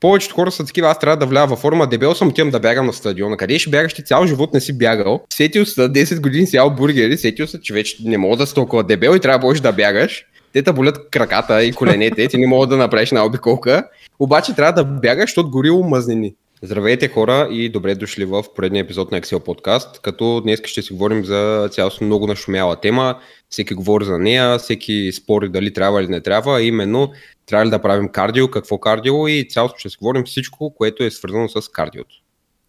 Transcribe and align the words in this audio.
повечето 0.00 0.34
хора 0.34 0.50
са 0.50 0.64
такива, 0.64 0.88
аз 0.88 0.98
трябва 0.98 1.16
да 1.16 1.26
вляза 1.26 1.46
във 1.46 1.58
форма, 1.58 1.86
дебел 1.86 2.14
съм, 2.14 2.28
отивам 2.28 2.50
да 2.50 2.60
бягам 2.60 2.86
на 2.86 2.92
стадиона. 2.92 3.36
Къде 3.36 3.58
ще 3.58 3.70
бягаш 3.70 3.94
ти 3.94 4.04
цял 4.04 4.26
живот 4.26 4.54
не 4.54 4.60
си 4.60 4.78
бягал? 4.78 5.20
Сетил 5.32 5.66
се 5.66 5.80
10 5.80 6.20
години 6.20 6.46
си 6.46 6.56
ял 6.56 6.70
бургери, 6.70 7.18
сетил 7.18 7.46
се, 7.46 7.60
че 7.60 7.74
вече 7.74 7.96
не 8.04 8.18
мога 8.18 8.36
да 8.36 8.46
си 8.46 8.54
толкова 8.54 8.84
дебел 8.84 9.16
и 9.16 9.20
трябва 9.20 9.54
да 9.54 9.60
да 9.60 9.72
бягаш. 9.72 10.24
Те 10.52 10.62
те 10.62 10.72
болят 10.72 11.10
краката 11.10 11.64
и 11.64 11.72
коленете, 11.72 12.28
ти 12.28 12.38
не 12.38 12.46
мога 12.46 12.66
да 12.66 12.76
направиш 12.76 13.10
на 13.10 13.24
обиколка. 13.24 13.84
Обаче 14.18 14.54
трябва 14.54 14.84
да 14.84 14.84
бягаш, 14.84 15.30
защото 15.30 15.50
горило 15.50 15.82
мъзнини. 15.82 16.34
Здравейте 16.62 17.08
хора 17.08 17.48
и 17.50 17.68
добре 17.68 17.94
дошли 17.94 18.24
в 18.24 18.44
поредния 18.56 18.80
епизод 18.80 19.12
на 19.12 19.20
Excel 19.20 19.36
Podcast, 19.36 20.00
като 20.00 20.40
днес 20.40 20.60
ще 20.64 20.82
си 20.82 20.92
говорим 20.92 21.24
за 21.24 21.68
цялостно 21.72 22.06
много 22.06 22.26
нашумяла 22.26 22.80
тема. 22.80 23.18
Всеки 23.48 23.74
говори 23.74 24.04
за 24.04 24.18
нея, 24.18 24.58
всеки 24.58 25.12
спори 25.12 25.48
дали 25.48 25.72
трябва 25.72 26.02
или 26.02 26.08
не 26.08 26.20
трябва, 26.20 26.62
именно 26.62 27.12
трябва 27.46 27.66
ли 27.66 27.70
да 27.70 27.82
правим 27.82 28.08
кардио, 28.08 28.48
какво 28.48 28.78
кардио 28.78 29.28
и 29.28 29.48
цялото 29.50 29.74
ще 29.78 29.88
си 29.88 29.96
говорим 30.00 30.24
всичко, 30.24 30.74
което 30.74 31.04
е 31.04 31.10
свързано 31.10 31.48
с 31.48 31.68
кардиото. 31.68 32.14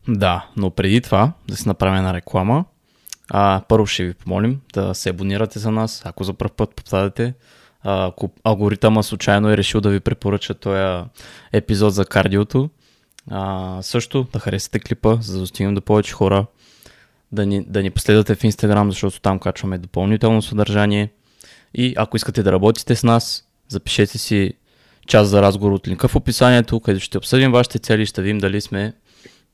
Да, 0.07 0.45
но 0.57 0.69
преди 0.69 1.01
това 1.01 1.33
да 1.47 1.57
си 1.57 1.67
направим 1.67 1.97
една 1.97 2.13
реклама. 2.13 2.65
А, 3.29 3.61
първо 3.69 3.85
ще 3.85 4.03
ви 4.03 4.13
помолим 4.13 4.61
да 4.73 4.93
се 4.93 5.09
абонирате 5.09 5.59
за 5.59 5.71
нас, 5.71 6.01
ако 6.05 6.23
за 6.23 6.33
първ 6.33 6.51
път 6.57 6.75
попадате. 6.75 7.33
Ако 7.83 8.31
алгоритъма 8.43 9.03
случайно 9.03 9.49
е 9.49 9.57
решил 9.57 9.81
да 9.81 9.89
ви 9.89 9.99
препоръча 9.99 10.53
този 10.53 11.03
епизод 11.53 11.93
за 11.93 12.05
кардиото, 12.05 12.69
а, 13.29 13.77
също 13.81 14.27
да 14.33 14.39
харесате 14.39 14.79
клипа, 14.79 15.17
за 15.21 15.33
да 15.33 15.39
достигнем 15.39 15.75
до 15.75 15.81
повече 15.81 16.13
хора, 16.13 16.45
да 17.31 17.45
ни, 17.45 17.65
да 17.65 17.83
ни 17.83 17.91
последвате 17.91 18.35
в 18.35 18.41
Instagram, 18.41 18.89
защото 18.89 19.21
там 19.21 19.39
качваме 19.39 19.77
допълнително 19.77 20.41
съдържание. 20.41 21.11
И 21.73 21.93
ако 21.97 22.17
искате 22.17 22.43
да 22.43 22.51
работите 22.51 22.95
с 22.95 23.03
нас, 23.03 23.47
запишете 23.67 24.17
си 24.17 24.53
част 25.07 25.29
за 25.29 25.41
разговор 25.41 25.71
от 25.71 25.87
линка 25.87 26.07
в 26.07 26.15
описанието, 26.15 26.79
където 26.79 27.05
ще 27.05 27.17
обсъдим 27.17 27.51
вашите 27.51 27.79
цели 27.79 28.01
и 28.01 28.05
ще 28.05 28.21
видим 28.21 28.37
дали 28.37 28.61
сме, 28.61 28.93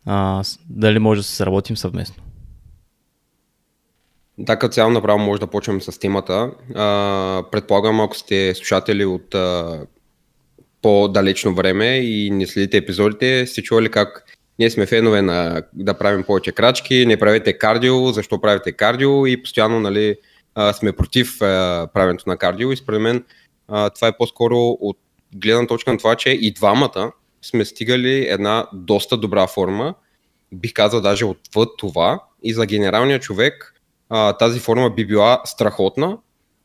а, 0.06 0.44
дали 0.70 1.00
може 1.00 1.20
да 1.20 1.24
се 1.24 1.36
сработим 1.36 1.78
съвместно. 1.78 2.24
Да, 4.38 4.60
като 4.60 4.74
цяло 4.74 4.92
направо 4.92 5.20
може 5.20 5.40
да 5.40 5.48
почнем 5.48 5.82
с 5.82 6.00
темата. 6.00 6.52
А, 6.76 7.44
предполагам, 7.52 8.02
ако 8.02 8.18
сте 8.18 8.56
слушатели 8.56 9.06
от 9.06 9.36
а, 9.36 9.82
по-далечно 10.88 11.56
време 11.56 11.98
и 11.98 12.30
не 12.30 12.48
следите 12.48 12.78
епизодите, 12.78 13.48
сте 13.48 13.64
чували 13.64 13.90
как 13.90 14.24
ние 14.60 14.70
сме 14.70 14.86
фенове 14.86 15.22
на 15.22 15.64
да 15.74 15.94
правим 15.98 16.24
повече 16.24 16.52
крачки, 16.52 17.06
не 17.06 17.18
правете 17.18 17.58
кардио, 17.58 18.12
защо 18.12 18.42
правите 18.42 18.72
кардио? 18.72 19.26
И 19.26 19.44
постоянно 19.44 19.80
нали, 19.80 20.16
сме 20.74 20.92
против 20.92 21.38
правенето 21.94 22.24
на 22.28 22.38
кардио. 22.38 22.72
И 22.72 22.78
според 22.78 23.02
мен 23.02 23.24
това 23.68 24.08
е 24.08 24.18
по-скоро 24.18 24.58
от 24.58 24.98
гледна 25.36 25.68
точка 25.68 25.92
на 25.92 25.98
това, 25.98 26.16
че 26.16 26.30
и 26.30 26.54
двамата 26.54 27.12
сме 27.42 27.66
стигали 27.66 28.28
една 28.30 28.68
доста 28.74 29.18
добра 29.18 29.48
форма, 29.48 29.96
бих 30.52 30.74
казал 30.74 31.02
даже 31.02 31.26
отвъд 31.26 31.70
това. 31.78 32.24
И 32.44 32.54
за 32.54 32.66
генералния 32.66 33.20
човек 33.20 33.82
тази 34.40 34.60
форма 34.60 34.90
би 34.90 35.08
била 35.08 35.42
страхотна. 35.46 36.18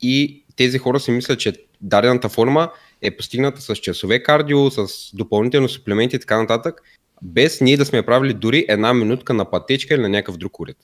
И 0.02 0.44
тези 0.56 0.78
хора 0.78 1.00
си 1.00 1.10
мислят, 1.10 1.38
че 1.38 1.52
дадената 1.80 2.28
форма 2.28 2.70
е 3.02 3.16
постигната 3.16 3.60
с 3.60 3.76
часове 3.76 4.22
кардио, 4.22 4.70
с 4.70 4.86
допълнителни 5.14 5.68
суплементи 5.68 6.16
и 6.16 6.18
така 6.18 6.40
нататък, 6.40 6.82
без 7.22 7.60
ние 7.60 7.76
да 7.76 7.84
сме 7.84 8.02
правили 8.02 8.34
дори 8.34 8.66
една 8.68 8.94
минутка 8.94 9.34
на 9.34 9.50
пътечка 9.50 9.94
или 9.94 10.02
на 10.02 10.08
някакъв 10.08 10.36
друг 10.36 10.60
уред. 10.60 10.76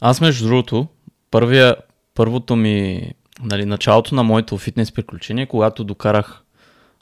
Аз 0.00 0.20
между 0.20 0.48
другото, 0.48 0.86
първия, 1.30 1.76
първото 2.14 2.56
ми, 2.56 3.10
нали, 3.42 3.64
началото 3.64 4.14
на 4.14 4.22
моето 4.22 4.58
фитнес 4.58 4.92
приключение, 4.92 5.46
когато 5.46 5.84
докарах 5.84 6.42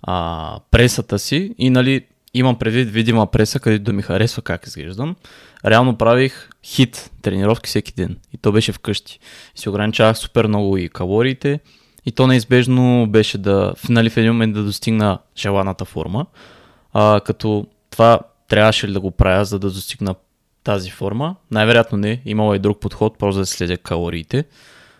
а, 0.03 0.61
пресата 0.70 1.19
си 1.19 1.55
и 1.59 1.70
нали, 1.70 2.05
имам 2.34 2.59
предвид 2.59 2.91
видима 2.91 3.27
преса, 3.27 3.61
където 3.61 3.84
да 3.84 3.92
ми 3.92 4.03
харесва 4.03 4.42
как 4.42 4.66
изглеждам. 4.66 5.16
Реално 5.64 5.97
правих 5.97 6.48
хит 6.64 7.11
тренировки 7.22 7.69
всеки 7.69 7.92
ден 7.97 8.16
и 8.34 8.39
то 8.39 8.53
беше 8.53 8.72
вкъщи. 8.72 9.19
И 9.56 9.61
си 9.61 9.69
ограничавах 9.69 10.19
супер 10.19 10.47
много 10.47 10.76
и 10.76 10.88
калориите 10.88 11.60
и 12.08 12.12
то 12.12 12.26
неизбежно 12.26 13.06
беше 13.06 13.38
да, 13.38 13.74
нали, 13.88 14.10
в 14.10 14.16
един 14.16 14.32
момент 14.32 14.54
да 14.54 14.62
достигна 14.62 15.19
желаната 15.36 15.84
форма. 15.84 16.26
А, 16.92 17.20
като 17.20 17.66
това 17.91 18.20
трябваше 18.48 18.88
ли 18.88 18.92
да 18.92 19.00
го 19.00 19.10
правя, 19.10 19.44
за 19.44 19.58
да 19.58 19.70
достигна 19.70 20.14
тази 20.64 20.91
форма? 20.91 21.36
Най-вероятно 21.50 21.98
не. 21.98 22.22
Имало 22.24 22.54
и 22.54 22.58
друг 22.58 22.80
подход, 22.80 23.19
просто 23.19 23.38
да 23.38 23.46
следя 23.46 23.78
калориите 23.78 24.44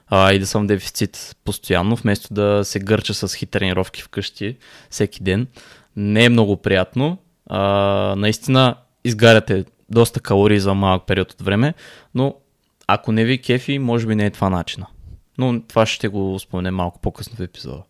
а, 0.09 0.33
и 0.33 0.39
да 0.39 0.47
съм 0.47 0.67
дефицит 0.67 1.37
постоянно, 1.45 1.97
вместо 1.97 2.35
да 2.35 2.61
се 2.65 2.79
гърча 2.79 3.15
с 3.15 3.35
хит 3.35 3.51
тренировки 3.51 4.03
вкъщи 4.03 4.57
всеки 4.91 5.23
ден. 5.23 5.47
Не 5.97 6.25
е 6.25 6.29
много 6.29 6.57
приятно. 6.57 7.19
А, 7.47 7.61
наистина 8.17 8.75
изгаряте 9.05 9.65
доста 9.91 10.21
калории 10.21 10.61
за 10.61 10.75
малък 10.75 11.07
период 11.07 11.33
от 11.33 11.43
време, 11.43 11.75
но 12.15 12.35
ако 12.87 13.13
не 13.13 13.25
ви 13.25 13.39
кефи, 13.39 13.79
може 13.79 14.07
би 14.07 14.15
не 14.15 14.27
е 14.27 14.31
това 14.31 14.51
начина. 14.51 14.87
Но 15.39 15.63
това 15.69 15.87
ще 15.87 16.09
го 16.09 16.39
споменем 16.39 16.75
малко 16.75 17.01
по-късно 17.01 17.37
в 17.37 17.41
епизода. 17.41 17.83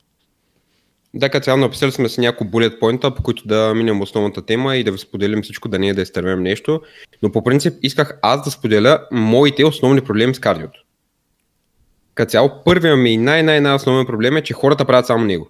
Да, 1.15 1.29
като 1.29 1.45
цяло 1.45 1.59
написали 1.59 1.93
сме 1.93 2.09
си 2.09 2.21
няколко 2.21 2.51
булет 2.51 2.81
поинта, 2.81 3.15
по 3.15 3.23
които 3.23 3.47
да 3.47 3.75
минем 3.75 4.01
основната 4.01 4.47
тема 4.47 4.77
и 4.77 4.85
да 4.85 4.93
ви 4.93 4.99
споделим 4.99 5.43
всичко, 5.43 5.69
да 5.69 5.79
не 5.79 5.89
е 5.89 5.95
да 5.95 6.03
изтървем 6.03 6.43
нещо. 6.43 6.81
Но 7.23 7.33
по 7.33 7.45
принцип 7.45 7.75
исках 7.83 8.19
аз 8.23 8.45
да 8.45 8.51
споделя 8.51 9.07
моите 9.13 9.65
основни 9.65 10.01
проблеми 10.01 10.35
с 10.35 10.39
кардиото. 10.39 10.85
Като 12.15 12.31
цяло, 12.31 12.51
първият 12.65 12.99
ми 12.99 13.17
най-най-най 13.17 13.75
основен 13.75 14.07
проблем 14.07 14.37
е, 14.37 14.43
че 14.43 14.55
хората 14.55 14.85
правят 14.85 15.07
само 15.07 15.25
него. 15.25 15.49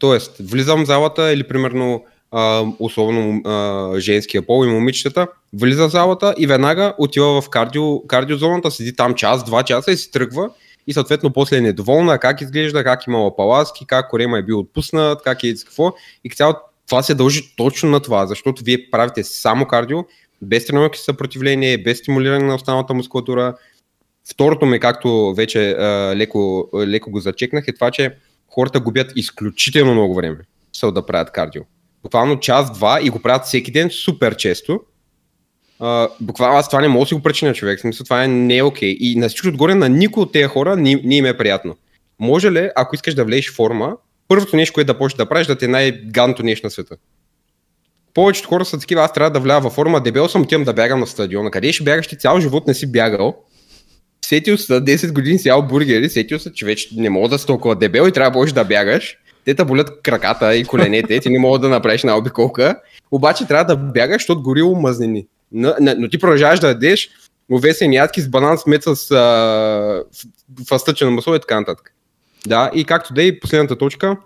Тоест, 0.00 0.36
влизам 0.40 0.82
в 0.82 0.86
залата 0.86 1.32
или 1.32 1.42
примерно 1.48 2.04
а, 2.30 2.64
условно 2.78 3.40
а, 3.44 4.00
женския 4.00 4.46
пол 4.46 4.66
и 4.66 4.68
момичетата, 4.68 5.26
влиза 5.52 5.88
в 5.88 5.90
залата 5.90 6.34
и 6.38 6.46
веднага 6.46 6.94
отива 6.98 7.42
в 7.42 7.48
кардио, 7.48 8.06
кардиозоната, 8.06 8.70
седи 8.70 8.96
там 8.96 9.14
час, 9.14 9.44
два 9.44 9.62
часа 9.62 9.92
и 9.92 9.96
си 9.96 10.10
тръгва 10.10 10.50
и 10.86 10.92
съответно 10.92 11.32
после 11.32 11.56
е 11.56 11.60
недоволна 11.60 12.18
как 12.18 12.40
изглежда, 12.40 12.84
как 12.84 13.06
имала 13.06 13.36
паласки, 13.36 13.86
как 13.86 14.10
корема 14.10 14.38
е 14.38 14.42
бил 14.42 14.58
отпуснат, 14.58 15.22
как 15.22 15.44
е 15.44 15.54
какво. 15.54 15.92
И 16.24 16.30
цяло 16.30 16.54
това 16.88 17.02
се 17.02 17.14
дължи 17.14 17.56
точно 17.56 17.90
на 17.90 18.00
това, 18.00 18.26
защото 18.26 18.64
вие 18.64 18.90
правите 18.90 19.24
само 19.24 19.66
кардио, 19.66 19.98
без 20.42 20.66
тренировки 20.66 20.98
съпротивление, 20.98 21.78
без 21.78 21.98
стимулиране 21.98 22.44
на 22.44 22.54
останалата 22.54 22.94
мускулатура, 22.94 23.54
Второто 24.30 24.66
ми, 24.66 24.80
както 24.80 25.34
вече 25.34 25.70
а, 25.70 26.16
леко, 26.16 26.68
леко 26.74 27.10
го 27.10 27.20
зачекнах, 27.20 27.68
е 27.68 27.74
това, 27.74 27.90
че 27.90 28.16
хората 28.48 28.80
губят 28.80 29.12
изключително 29.16 29.92
много 29.92 30.14
време 30.14 30.38
са 30.72 30.92
да 30.92 31.06
правят 31.06 31.32
кардио. 31.32 31.62
Буквално 32.02 32.40
час-два 32.40 33.00
и 33.02 33.10
го 33.10 33.18
правят 33.18 33.44
всеки 33.44 33.70
ден 33.70 33.90
супер 33.90 34.36
често. 34.36 34.80
Буквално 36.20 36.58
аз 36.58 36.68
това 36.68 36.80
не 36.80 36.88
мога 36.88 37.04
да 37.04 37.08
си 37.08 37.14
го 37.14 37.22
причиня 37.22 37.54
човек. 37.54 37.80
Смисъл, 37.80 38.04
това 38.04 38.24
е 38.24 38.28
не 38.28 38.56
е 38.56 38.62
окей. 38.62 38.94
Okay. 38.94 38.96
И 39.00 39.16
на 39.16 39.28
всичко 39.28 39.48
отгоре 39.48 39.74
на 39.74 39.88
никой 39.88 40.22
от 40.22 40.32
тези 40.32 40.46
хора 40.46 40.76
не, 40.76 41.00
не 41.04 41.16
им 41.16 41.26
е 41.26 41.36
приятно. 41.36 41.76
Може 42.18 42.52
ли, 42.52 42.70
ако 42.76 42.94
искаш 42.94 43.14
да 43.14 43.24
влезеш 43.24 43.52
форма, 43.52 43.96
първото 44.28 44.56
нещо, 44.56 44.74
което 44.74 44.92
да 44.92 44.98
почнеш 44.98 45.16
да 45.16 45.28
правиш, 45.28 45.46
да 45.46 45.58
ти 45.58 45.64
е 45.64 45.68
най-ганто 45.68 46.42
нещо 46.42 46.66
на 46.66 46.70
света? 46.70 46.96
Повечето 48.14 48.48
хора 48.48 48.64
са 48.64 48.78
такива, 48.78 49.02
аз 49.02 49.12
трябва 49.12 49.30
да 49.30 49.40
вляза 49.40 49.60
във 49.60 49.72
форма, 49.72 50.00
дебел 50.00 50.28
съм, 50.28 50.42
отивам 50.42 50.64
да 50.64 50.72
бягам 50.72 51.00
на 51.00 51.06
стадиона. 51.06 51.50
Къде 51.50 51.72
ще 51.72 51.84
бягаш 51.84 52.06
ти 52.06 52.18
цял 52.18 52.40
живот 52.40 52.66
не 52.66 52.74
си 52.74 52.92
бягал? 52.92 53.36
сетил 54.32 54.58
се 54.58 54.72
10 54.72 55.12
години 55.12 55.38
си 55.38 55.48
ял 55.48 55.62
бургери, 55.62 56.10
сетил 56.10 56.38
се, 56.38 56.52
че 56.52 56.66
вече 56.66 56.88
не 56.96 57.10
мога 57.10 57.28
да 57.28 57.38
си 57.38 57.46
толкова 57.46 57.76
дебел 57.76 58.08
и 58.08 58.12
трябва 58.12 58.46
да 58.46 58.52
да 58.52 58.64
бягаш. 58.64 59.18
Те 59.44 59.54
те 59.54 59.64
болят 59.64 60.02
краката 60.02 60.56
и 60.56 60.64
коленете, 60.64 61.20
ти 61.20 61.30
не 61.30 61.38
мога 61.38 61.58
да 61.58 61.68
направиш 61.68 62.02
на 62.02 62.16
обиколка. 62.16 62.80
Обаче 63.10 63.46
трябва 63.46 63.76
да 63.76 63.76
бягаш, 63.76 64.22
защото 64.22 64.42
горило 64.42 64.80
мъзнини. 64.80 65.26
Но, 65.52 65.74
но, 65.80 66.08
ти 66.08 66.18
продължаваш 66.18 66.60
да 66.60 66.68
ядеш 66.68 67.10
овесени 67.52 67.96
ядки 67.96 68.20
с 68.20 68.28
банан 68.28 68.58
с 68.58 68.66
мед 68.66 68.82
с 68.82 69.10
а, 69.10 70.04
фастъчено 70.68 71.10
масло 71.10 71.34
и 71.34 71.40
така 71.40 71.60
нататък. 71.60 71.94
Да, 72.46 72.70
и 72.74 72.84
както 72.84 73.14
да 73.14 73.22
и 73.22 73.40
последната 73.40 73.78
точка, 73.78 74.16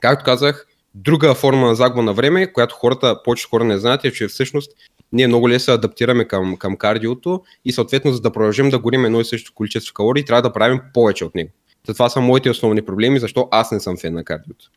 както 0.00 0.24
казах, 0.24 0.66
друга 0.94 1.34
форма 1.34 1.66
на 1.66 1.74
загуба 1.74 2.02
на 2.02 2.12
време, 2.12 2.52
която 2.52 2.74
хората, 2.74 3.22
повечето 3.24 3.50
хора 3.50 3.64
не 3.64 3.78
знаят, 3.78 4.04
е, 4.04 4.12
че 4.12 4.28
всъщност 4.28 4.72
ние 5.12 5.26
много 5.26 5.48
лесно 5.48 5.74
адаптираме 5.74 6.24
към, 6.24 6.56
към 6.56 6.76
кардиото 6.76 7.42
и 7.64 7.72
съответно 7.72 8.12
за 8.12 8.20
да 8.20 8.32
продължим 8.32 8.70
да 8.70 8.78
горим 8.78 9.04
едно 9.04 9.20
и 9.20 9.24
също 9.24 9.52
количество 9.54 9.94
калории, 9.94 10.24
трябва 10.24 10.42
да 10.42 10.52
правим 10.52 10.80
повече 10.94 11.24
от 11.24 11.34
него. 11.34 11.50
Това 11.86 12.08
са 12.08 12.20
моите 12.20 12.50
основни 12.50 12.82
проблеми, 12.82 13.18
защо 13.18 13.48
аз 13.50 13.72
не 13.72 13.80
съм 13.80 13.96
фен 13.96 14.14
на 14.14 14.24
кардиото. 14.24 14.70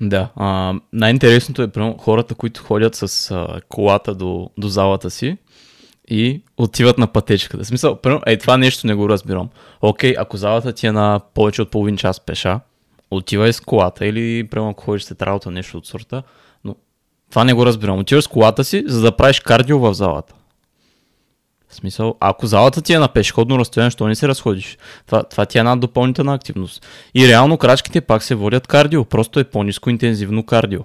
Да, 0.00 0.28
а, 0.36 0.74
най-интересното 0.92 1.62
е 1.62 1.68
примерно, 1.68 1.98
хората, 1.98 2.34
които 2.34 2.62
ходят 2.62 2.94
с 2.94 3.30
а, 3.30 3.60
колата 3.68 4.14
до, 4.14 4.50
до 4.58 4.68
залата 4.68 5.10
си 5.10 5.36
и 6.08 6.42
отиват 6.56 6.98
на 6.98 7.06
пътечката. 7.06 7.64
Смисъл, 7.64 7.96
примерно, 7.96 8.22
е, 8.26 8.36
това 8.36 8.56
нещо 8.56 8.86
не 8.86 8.94
го 8.94 9.08
разбирам. 9.08 9.48
Окей, 9.80 10.14
ако 10.18 10.36
залата 10.36 10.72
ти 10.72 10.86
е 10.86 10.92
на 10.92 11.20
повече 11.34 11.62
от 11.62 11.70
половин 11.70 11.96
час 11.96 12.20
пеша, 12.20 12.60
отивай 13.10 13.52
с 13.52 13.60
колата 13.60 14.06
или, 14.06 14.46
примерно, 14.46 14.70
ако 14.70 14.84
ходиш 14.84 15.02
след 15.02 15.22
работа, 15.22 15.50
нещо 15.50 15.78
от 15.78 15.86
сорта, 15.86 16.22
това 17.30 17.44
не 17.44 17.54
го 17.54 17.66
разбирам. 17.66 17.98
Отиваш 17.98 18.24
с 18.24 18.28
колата 18.28 18.64
си, 18.64 18.84
за 18.86 19.00
да 19.00 19.16
правиш 19.16 19.40
кардио 19.40 19.78
в 19.78 19.94
залата. 19.94 20.34
В 21.68 21.74
смисъл, 21.74 22.16
ако 22.20 22.46
залата 22.46 22.82
ти 22.82 22.92
е 22.92 22.98
на 22.98 23.08
пешеходно 23.08 23.58
разстояние, 23.58 23.90
що 23.90 24.08
не 24.08 24.14
се 24.14 24.28
разходиш? 24.28 24.78
Това, 25.06 25.22
това 25.22 25.46
ти 25.46 25.58
е 25.58 25.60
една 25.60 25.76
допълнителна 25.76 26.34
активност. 26.34 26.86
И 27.14 27.28
реално 27.28 27.58
крачките 27.58 28.00
пак 28.00 28.22
се 28.22 28.34
водят 28.34 28.66
кардио, 28.66 29.04
просто 29.04 29.40
е 29.40 29.44
по-низко 29.44 29.90
интензивно 29.90 30.46
кардио. 30.46 30.80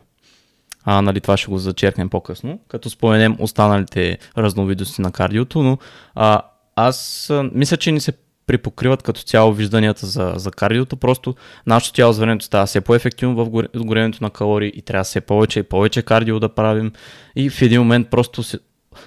а, 0.85 1.01
нали, 1.01 1.21
това 1.21 1.37
ще 1.37 1.51
го 1.51 1.57
зачеркнем 1.57 2.09
по-късно, 2.09 2.59
като 2.67 2.89
споменем 2.89 3.35
останалите 3.39 4.17
разновидности 4.37 5.01
на 5.01 5.11
кардиото, 5.11 5.63
но 5.63 5.77
а, 6.15 6.41
аз 6.75 7.29
а, 7.29 7.49
мисля, 7.53 7.77
че 7.77 7.91
ни 7.91 7.99
се 7.99 8.13
припокриват 8.47 9.03
като 9.03 9.21
цяло 9.21 9.53
вижданията 9.53 10.05
за, 10.05 10.33
за 10.35 10.51
кардиото, 10.51 10.97
просто 10.97 11.35
нашето 11.67 11.93
тяло 11.93 12.13
с 12.13 12.19
времето 12.19 12.45
става 12.45 12.65
все 12.65 12.81
по-ефективно 12.81 13.45
в 13.45 13.67
горенето 13.75 14.17
на 14.21 14.29
калории 14.29 14.71
и 14.75 14.81
трябва 14.81 15.03
все 15.03 15.21
повече 15.21 15.59
и 15.59 15.63
повече 15.63 16.01
кардио 16.01 16.39
да 16.39 16.49
правим 16.49 16.91
и 17.35 17.49
в 17.49 17.61
един 17.61 17.81
момент 17.81 18.09
просто 18.09 18.43
се, 18.43 18.59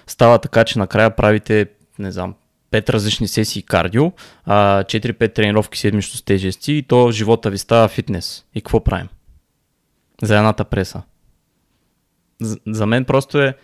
става 0.07 0.39
така, 0.39 0.65
че 0.65 0.79
накрая 0.79 1.17
правите, 1.17 1.67
не 1.99 2.13
знам, 2.13 2.35
5 2.73 2.91
различни 2.91 3.29
сесии 3.29 3.63
кардио, 3.63 4.13
4-5 4.47 5.35
тренировки 5.35 5.79
седмично 5.79 6.17
с 6.17 6.23
тежести 6.23 6.73
и 6.73 6.83
то 6.83 7.11
живота 7.11 7.51
ви 7.51 7.59
става 7.59 7.89
фитнес. 7.89 8.45
И 8.55 8.61
какво 8.61 8.85
правим? 8.85 9.09
За 10.23 10.37
едната 10.37 10.65
преса. 10.65 11.03
За, 12.67 12.87
мен 12.87 13.05
просто 13.05 13.41
е 13.41 13.55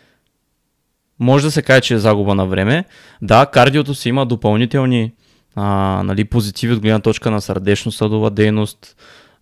може 1.19 1.45
да 1.45 1.51
се 1.51 1.63
каже, 1.63 1.81
че 1.81 1.95
е 1.95 1.99
загуба 1.99 2.35
на 2.35 2.47
време. 2.47 2.85
Да, 3.23 3.47
кардиото 3.47 3.95
си 3.95 4.09
има 4.09 4.27
допълнителни 4.27 5.13
а, 5.55 6.03
нали, 6.05 6.25
позитиви 6.25 6.73
от 6.73 6.81
гледна 6.81 7.01
точка 7.01 7.31
на 7.31 7.41
сърдечно-съдова 7.41 8.31
дейност 8.31 8.97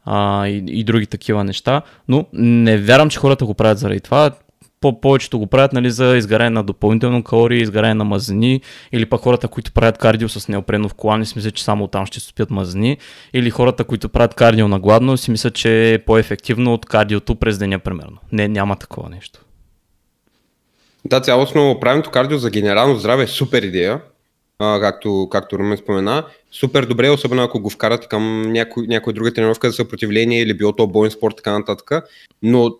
а, 0.04 0.46
и, 0.46 0.64
и 0.66 0.84
други 0.84 1.06
такива 1.06 1.44
неща, 1.44 1.82
но 2.08 2.26
не 2.32 2.78
вярвам, 2.78 3.10
че 3.10 3.18
хората 3.18 3.46
го 3.46 3.54
правят 3.54 3.78
заради 3.78 4.00
това 4.00 4.30
по- 4.80 5.00
повечето 5.00 5.38
го 5.38 5.46
правят 5.46 5.72
нали, 5.72 5.90
за 5.90 6.16
изгаряне 6.16 6.50
на 6.50 6.62
допълнително 6.62 7.24
калории, 7.24 7.62
изгаряне 7.62 7.94
на 7.94 8.04
мазнини, 8.04 8.60
или 8.92 9.06
пък 9.06 9.20
хората, 9.20 9.48
които 9.48 9.72
правят 9.72 9.98
кардио 9.98 10.28
с 10.28 10.48
неопрено 10.48 10.88
в 10.88 10.94
колани, 10.94 11.26
си 11.26 11.32
мислят, 11.36 11.54
че 11.54 11.64
само 11.64 11.88
там 11.88 12.06
ще 12.06 12.20
спят 12.20 12.50
мазнини, 12.50 12.98
или 13.32 13.50
хората, 13.50 13.84
които 13.84 14.08
правят 14.08 14.34
кардио 14.34 14.68
на 14.68 14.80
гладно, 14.80 15.16
си 15.16 15.30
мислят, 15.30 15.54
че 15.54 15.94
е 15.94 15.98
по-ефективно 15.98 16.74
от 16.74 16.86
кардиото 16.86 17.34
през 17.34 17.58
деня, 17.58 17.78
примерно. 17.78 18.16
Не, 18.32 18.48
няма 18.48 18.76
такова 18.76 19.08
нещо. 19.08 19.40
Да, 21.04 21.20
цялостно 21.20 21.78
правенето 21.80 22.10
кардио 22.10 22.38
за 22.38 22.50
генерално 22.50 22.96
здраве 22.96 23.22
е 23.22 23.26
супер 23.26 23.62
идея, 23.62 24.00
а, 24.58 24.80
както, 24.80 25.28
както 25.30 25.58
Румен 25.58 25.78
спомена. 25.78 26.24
Супер 26.52 26.84
добре, 26.84 27.10
особено 27.10 27.42
ако 27.42 27.60
го 27.60 27.70
вкарате 27.70 28.06
към 28.08 28.52
някоя 28.76 29.14
друга 29.14 29.32
тренировка 29.32 29.70
за 29.70 29.76
съпротивление 29.76 30.42
или 30.42 30.56
било 30.56 30.72
то 30.72 30.86
бойн 30.86 31.10
спорт, 31.10 31.36
така 31.36 31.58
нататък. 31.58 31.90
Но 32.42 32.70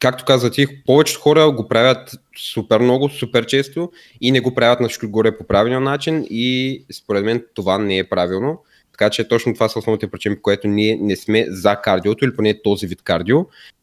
както 0.00 0.24
каза 0.24 0.50
ти, 0.50 0.66
повечето 0.86 1.20
хора 1.20 1.50
го 1.50 1.68
правят 1.68 2.10
супер 2.52 2.80
много, 2.80 3.08
супер 3.08 3.46
често 3.46 3.90
и 4.20 4.30
не 4.30 4.40
го 4.40 4.54
правят 4.54 4.80
на 4.80 4.88
горе 5.04 5.38
по 5.38 5.46
правилния 5.46 5.80
начин 5.80 6.26
и 6.30 6.84
според 6.92 7.24
мен 7.24 7.44
това 7.54 7.78
не 7.78 7.98
е 7.98 8.08
правилно. 8.08 8.62
Така 8.92 9.10
че 9.10 9.28
точно 9.28 9.54
това 9.54 9.68
са 9.68 9.78
основните 9.78 10.10
причини, 10.10 10.36
по 10.36 10.42
което 10.42 10.68
ние 10.68 10.98
не 11.00 11.16
сме 11.16 11.46
за 11.48 11.76
кардиото 11.76 12.24
или 12.24 12.36
поне 12.36 12.62
този 12.62 12.86
вид 12.86 13.02
кардио. 13.02 13.38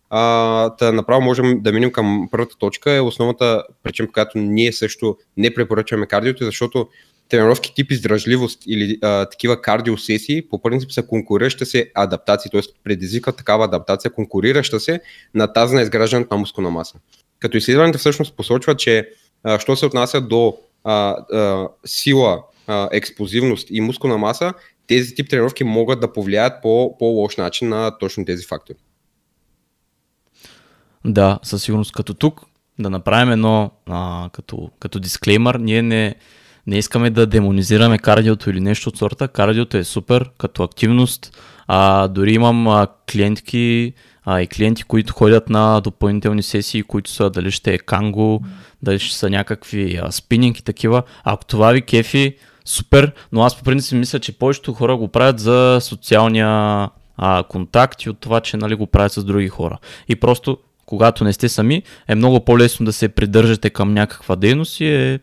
А, 0.09 0.75
та 0.75 0.91
направо 0.91 1.21
можем 1.21 1.61
да 1.61 1.71
минем 1.71 1.91
към 1.91 2.27
първата 2.31 2.57
точка. 2.57 2.91
Е 2.91 3.01
основната 3.01 3.63
причина, 3.83 4.07
по 4.07 4.11
която 4.11 4.37
ние 4.37 4.73
също 4.73 5.17
не 5.37 5.53
препоръчваме 5.53 6.05
кардиото, 6.05 6.45
защото 6.45 6.87
тренировки 7.29 7.73
тип 7.75 7.91
издръжливост 7.91 8.63
или 8.67 8.97
а, 9.01 9.25
такива 9.25 9.61
кардиосесии 9.61 10.47
по 10.49 10.61
принцип 10.61 10.91
са 10.91 11.07
конкурираща 11.07 11.65
се 11.65 11.91
адаптации, 11.95 12.51
т.е. 12.51 12.61
предизвикват 12.83 13.37
такава 13.37 13.65
адаптация, 13.65 14.11
конкурираща 14.11 14.79
се 14.79 15.01
на 15.33 15.53
тази 15.53 15.75
на 15.75 15.81
изграждането 15.81 16.33
на 16.35 16.39
мускулна 16.39 16.69
маса. 16.69 16.95
Като 17.39 17.57
изследването 17.57 17.99
всъщност 17.99 18.35
посочва, 18.35 18.75
че 18.75 19.09
а, 19.43 19.59
що 19.59 19.75
се 19.75 19.85
отнася 19.85 20.21
до 20.21 20.57
а, 20.83 20.93
а, 20.93 21.67
сила, 21.85 22.43
а, 22.67 22.89
експлозивност 22.91 23.67
и 23.71 23.81
мускулна 23.81 24.17
маса, 24.17 24.53
тези 24.87 25.15
тип 25.15 25.29
тренировки 25.29 25.63
могат 25.63 25.99
да 25.99 26.13
повлияят 26.13 26.61
по 26.61 26.97
по-лош 26.97 27.37
начин 27.37 27.69
на 27.69 27.97
точно 27.97 28.25
тези 28.25 28.45
фактори. 28.45 28.77
Да, 31.05 31.39
със 31.43 31.63
сигурност. 31.63 31.91
Като 31.91 32.13
тук 32.13 32.41
да 32.79 32.89
направим 32.89 33.31
едно 33.31 33.71
а, 33.85 34.29
като, 34.33 34.71
като 34.79 34.99
дисклеймър, 34.99 35.55
ние 35.55 35.81
не, 35.81 36.15
не 36.67 36.77
искаме 36.77 37.09
да 37.09 37.25
демонизираме 37.25 37.97
кардиото 37.97 38.49
или 38.49 38.59
нещо 38.59 38.89
от 38.89 38.97
сорта. 38.97 39.27
Кардиото 39.27 39.77
е 39.77 39.83
супер 39.83 40.29
като 40.37 40.63
активност. 40.63 41.37
А, 41.67 42.07
дори 42.07 42.33
имам 42.33 42.67
а, 42.67 42.87
клиентки 43.11 43.93
а, 44.25 44.41
и 44.41 44.47
клиенти, 44.47 44.83
които 44.83 45.13
ходят 45.13 45.49
на 45.49 45.81
допълнителни 45.81 46.43
сесии, 46.43 46.83
които 46.83 47.09
са 47.09 47.29
дали 47.29 47.51
ще 47.51 47.73
е 47.73 47.77
канго, 47.77 48.41
дали 48.83 48.99
ще 48.99 49.17
са 49.17 49.29
някакви 49.29 49.99
а, 50.03 50.11
спининг 50.11 50.59
и 50.59 50.63
такива. 50.63 51.03
Ако 51.23 51.45
това 51.45 51.71
ви 51.71 51.81
кефи, 51.81 52.35
супер, 52.65 53.11
но 53.31 53.41
аз 53.43 53.57
по 53.57 53.63
принцип 53.63 53.97
мисля, 53.97 54.19
че 54.19 54.37
повечето 54.37 54.73
хора 54.73 54.97
го 54.97 55.07
правят 55.07 55.39
за 55.39 55.77
социалния 55.81 56.89
а, 57.17 57.43
контакт 57.49 58.03
и 58.03 58.09
от 58.09 58.19
това, 58.19 58.41
че 58.41 58.57
нали, 58.57 58.75
го 58.75 58.87
правят 58.87 59.11
с 59.11 59.23
други 59.23 59.47
хора. 59.47 59.77
И 60.07 60.15
просто, 60.15 60.57
когато 60.85 61.23
не 61.23 61.33
сте 61.33 61.49
сами, 61.49 61.83
е 62.07 62.15
много 62.15 62.45
по-лесно 62.45 62.85
да 62.85 62.93
се 62.93 63.09
придържате 63.09 63.69
към 63.69 63.93
някаква 63.93 64.35
дейност 64.35 64.79
и 64.79 64.85
е 64.85 65.19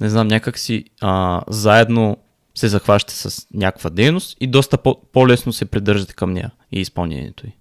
не 0.00 0.08
знам, 0.08 0.28
някак 0.28 0.58
си 0.58 0.84
а, 1.00 1.42
заедно 1.48 2.16
се 2.54 2.68
захващате 2.68 3.14
с 3.14 3.46
някаква 3.54 3.90
дейност 3.90 4.36
и 4.40 4.46
доста 4.46 4.78
по- 4.78 5.00
по-лесно 5.12 5.52
се 5.52 5.64
придържате 5.64 6.14
към 6.14 6.32
нея 6.32 6.50
и 6.72 6.80
изпълнението 6.80 7.46
й. 7.46 7.52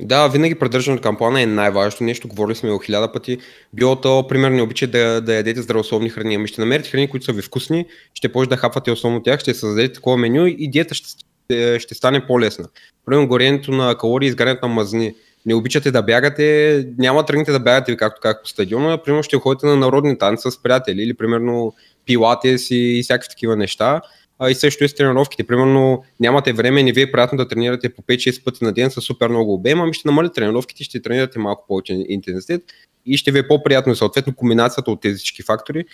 Да, 0.00 0.28
винаги 0.28 0.54
придържането 0.54 1.02
към 1.02 1.16
плана 1.16 1.42
е 1.42 1.46
най-важното 1.46 2.04
нещо. 2.04 2.28
Говорили 2.28 2.56
сме 2.56 2.70
го 2.70 2.78
хиляда 2.78 3.12
пъти. 3.12 3.38
Било 3.72 3.96
то, 3.96 4.26
примерно, 4.28 4.56
не 4.56 4.62
обичате 4.62 4.98
да, 4.98 5.20
да 5.20 5.34
ядете 5.34 5.62
здравословни 5.62 6.10
храни, 6.10 6.34
ами 6.34 6.48
ще 6.48 6.60
намерите 6.60 6.90
храни, 6.90 7.10
които 7.10 7.26
са 7.26 7.32
ви 7.32 7.42
вкусни, 7.42 7.86
ще 8.14 8.30
може 8.34 8.48
да 8.48 8.56
хапвате 8.56 8.90
основно 8.90 9.22
тях, 9.22 9.40
ще 9.40 9.54
създадете 9.54 9.94
такова 9.94 10.16
меню 10.16 10.46
и 10.46 10.70
диета 10.70 10.94
ще, 10.94 11.78
ще, 11.78 11.94
стане 11.94 12.26
по-лесна. 12.26 12.68
Примерно, 13.06 13.28
горенето 13.28 13.72
на 13.72 13.98
калории, 13.98 14.28
изгарянето 14.28 14.68
на 14.68 14.74
мазнини 14.74 15.14
не 15.46 15.54
обичате 15.54 15.90
да 15.90 16.02
бягате, 16.02 16.88
няма 16.98 17.22
да 17.22 17.26
тръгнете 17.26 17.52
да 17.52 17.60
бягате, 17.60 17.96
както 17.96 18.20
как 18.20 18.42
по 18.42 18.48
стадиона, 18.48 19.02
примерно 19.02 19.22
ще 19.22 19.36
ходите 19.36 19.66
на 19.66 19.76
народни 19.76 20.18
танци 20.18 20.50
с 20.50 20.62
приятели 20.62 21.02
или 21.02 21.14
примерно 21.14 21.74
пилате 22.06 22.58
си 22.58 22.76
и 22.76 23.02
всякакви 23.02 23.28
такива 23.28 23.56
неща. 23.56 24.00
А 24.38 24.50
и 24.50 24.54
също 24.54 24.84
и 24.84 24.88
с 24.88 24.94
тренировките. 24.94 25.44
Примерно 25.44 26.04
нямате 26.20 26.52
време, 26.52 26.82
не 26.82 26.92
ви 26.92 27.02
е 27.02 27.12
приятно 27.12 27.38
да 27.38 27.48
тренирате 27.48 27.94
по 27.94 28.02
5-6 28.02 28.44
пъти 28.44 28.64
на 28.64 28.72
ден 28.72 28.90
с 28.90 29.00
супер 29.00 29.28
много 29.28 29.54
обем, 29.54 29.80
ами 29.80 29.94
ще 29.94 30.08
намалите 30.08 30.34
тренировките, 30.34 30.84
ще 30.84 31.02
тренирате 31.02 31.38
малко 31.38 31.64
повече 31.68 32.04
интензитет 32.08 32.62
и 33.06 33.16
ще 33.16 33.30
ви 33.30 33.38
е 33.38 33.48
по-приятно. 33.48 33.96
Съответно 33.96 34.34
комбинацията 34.34 34.90
от 34.90 35.00
тези 35.00 35.16
всички 35.16 35.42
фактори 35.42 35.84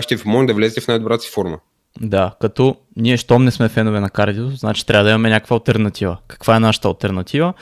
ще 0.00 0.16
ви 0.16 0.22
помогне 0.22 0.46
да 0.46 0.54
влезете 0.54 0.80
в 0.80 0.88
най-добрата 0.88 1.24
си 1.24 1.30
форма. 1.30 1.58
Да, 2.00 2.34
като 2.40 2.76
ние 2.96 3.16
щом 3.16 3.44
не 3.44 3.50
сме 3.50 3.68
фенове 3.68 4.00
на 4.00 4.10
кардио, 4.10 4.50
значи 4.50 4.86
трябва 4.86 5.04
да 5.04 5.10
имаме 5.10 5.30
някаква 5.30 5.56
альтернатива. 5.56 6.18
Каква 6.28 6.56
е 6.56 6.60
нашата 6.60 6.88
альтернатива? 6.88 7.54